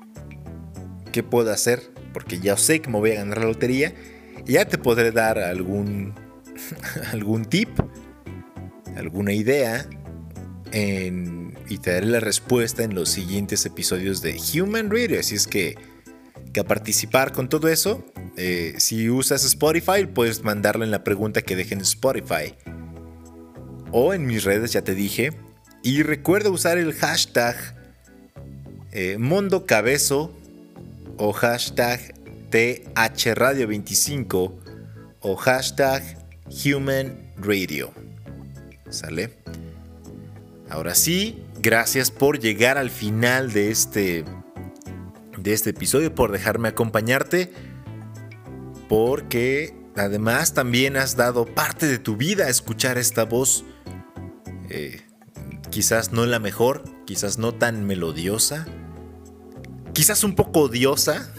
¿Qué 1.13 1.23
puedo 1.23 1.51
hacer? 1.51 1.91
Porque 2.13 2.39
ya 2.39 2.57
sé 2.59 2.81
que 2.81 2.91
me 2.91 2.99
voy 2.99 3.13
a 3.13 3.17
ganar 3.17 3.39
la 3.39 3.47
lotería. 3.47 3.95
Y 4.47 4.53
ya 4.53 4.67
te 4.67 4.77
podré 4.77 5.11
dar 5.11 5.39
algún, 5.39 6.13
algún 7.13 7.47
tip, 7.47 7.71
alguna 8.95 9.33
idea. 9.33 9.89
y 10.71 11.79
te 11.79 11.93
daré 11.93 12.07
la 12.07 12.21
respuesta 12.21 12.83
en 12.83 12.95
los 12.95 13.09
siguientes 13.09 13.65
episodios 13.65 14.21
de 14.21 14.39
Human 14.55 14.91
Radio. 14.91 15.19
Así 15.19 15.35
es 15.35 15.47
que, 15.47 15.77
que 16.55 16.61
a 16.61 16.65
participar 16.65 17.33
con 17.33 17.51
todo 17.51 17.69
eso 17.69 18.03
eh, 18.37 18.75
si 18.79 19.09
usas 19.11 19.45
Spotify, 19.45 20.07
puedes 20.07 20.43
mandarlo 20.43 20.85
en 20.85 20.91
la 20.91 21.05
pregunta 21.05 21.43
que 21.43 21.55
dejen 21.57 21.79
en 21.79 21.85
Spotify. 21.85 22.55
O 23.93 24.13
en 24.13 24.27
mis 24.27 24.45
redes, 24.45 24.73
ya 24.73 24.83
te 24.83 24.95
dije. 24.95 25.33
Y 25.83 26.03
recuerda 26.03 26.51
usar 26.51 26.77
el 26.79 26.93
hashtag 26.95 27.57
eh, 28.93 29.19
o 31.17 31.33
hashtag 31.33 32.01
THRadio25 32.51 34.53
o 35.21 35.37
hashtag 35.37 36.03
Human 36.65 37.33
Radio. 37.37 37.93
¿Sale? 38.91 39.31
Ahora 40.69 40.95
sí, 40.95 41.43
gracias 41.61 42.11
por 42.11 42.41
llegar 42.41 42.77
al 42.79 42.91
final 42.91 43.53
de 43.53 43.71
este, 43.71 44.25
de 45.45 45.53
este 45.53 45.71
episodio, 45.71 46.15
por 46.15 46.33
dejarme 46.33 46.69
acompañarte 46.69 47.53
porque 48.89 49.77
además 49.97 50.55
también 50.55 50.97
has 50.97 51.17
dado 51.17 51.47
parte 51.47 51.87
de 51.87 51.99
tu 51.99 52.17
vida 52.17 52.47
a 52.47 52.49
escuchar 52.49 52.99
esta 52.99 53.25
voz. 53.25 53.65
Eh, 54.71 55.03
quizás 55.71 56.13
no 56.13 56.27
la 56.27 56.39
mejor, 56.39 56.85
quizás 57.05 57.39
no 57.39 57.55
tan 57.55 57.85
melodiosa, 57.85 58.67
quizás 59.93 60.25
un 60.25 60.35
poco 60.35 60.63
odiosa, 60.63 61.33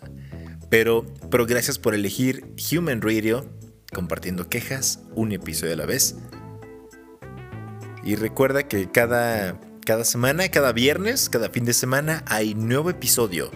pero, 0.70 1.04
pero 1.30 1.46
gracias 1.46 1.78
por 1.78 1.94
elegir 1.94 2.54
Human 2.72 3.02
Radio, 3.02 3.50
compartiendo 3.92 4.48
quejas 4.48 5.00
un 5.14 5.32
episodio 5.32 5.74
a 5.74 5.76
la 5.76 5.86
vez. 5.86 6.16
Y 8.04 8.14
recuerda 8.14 8.62
que 8.62 8.90
cada, 8.90 9.60
cada 9.90 10.04
semana, 10.04 10.48
cada 10.50 10.70
viernes, 10.70 11.28
cada 11.28 11.50
fin 11.50 11.64
de 11.64 11.72
semana 11.72 12.22
hay 12.28 12.54
nuevo 12.54 12.90
episodio 12.90 13.50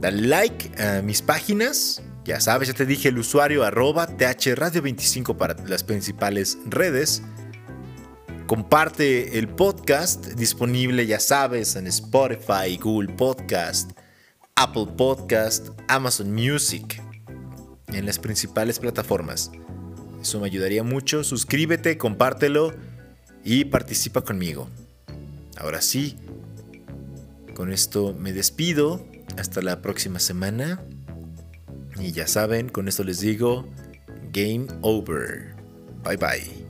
Dale 0.00 0.20
like 0.22 0.82
a 0.82 1.00
mis 1.00 1.22
páginas. 1.22 2.02
Ya 2.24 2.40
sabes, 2.40 2.66
ya 2.66 2.74
te 2.74 2.86
dije 2.86 3.10
el 3.10 3.18
usuario 3.18 3.62
arroba 3.62 4.08
thradio25 4.08 5.36
para 5.36 5.54
las 5.68 5.84
principales 5.84 6.58
redes. 6.66 7.22
Comparte 8.48 9.38
el 9.38 9.46
podcast 9.46 10.26
disponible, 10.32 11.06
ya 11.06 11.20
sabes, 11.20 11.76
en 11.76 11.86
Spotify, 11.86 12.76
Google 12.76 13.14
Podcast, 13.14 13.92
Apple 14.56 14.88
Podcast, 14.96 15.68
Amazon 15.86 16.34
Music, 16.34 17.00
en 17.92 18.06
las 18.06 18.18
principales 18.18 18.80
plataformas. 18.80 19.52
Eso 20.20 20.40
me 20.40 20.46
ayudaría 20.46 20.82
mucho. 20.82 21.22
Suscríbete, 21.22 21.96
compártelo 21.96 22.74
y 23.44 23.66
participa 23.66 24.22
conmigo. 24.22 24.68
Ahora 25.56 25.80
sí, 25.80 26.16
con 27.54 27.72
esto 27.72 28.14
me 28.14 28.32
despido. 28.32 29.04
Hasta 29.38 29.60
la 29.60 29.82
próxima 29.82 30.18
semana. 30.18 30.82
Y 31.98 32.12
ya 32.12 32.26
saben, 32.26 32.68
con 32.68 32.88
esto 32.88 33.04
les 33.04 33.20
digo, 33.20 33.68
game 34.32 34.66
over. 34.82 35.54
Bye 36.04 36.16
bye. 36.16 36.65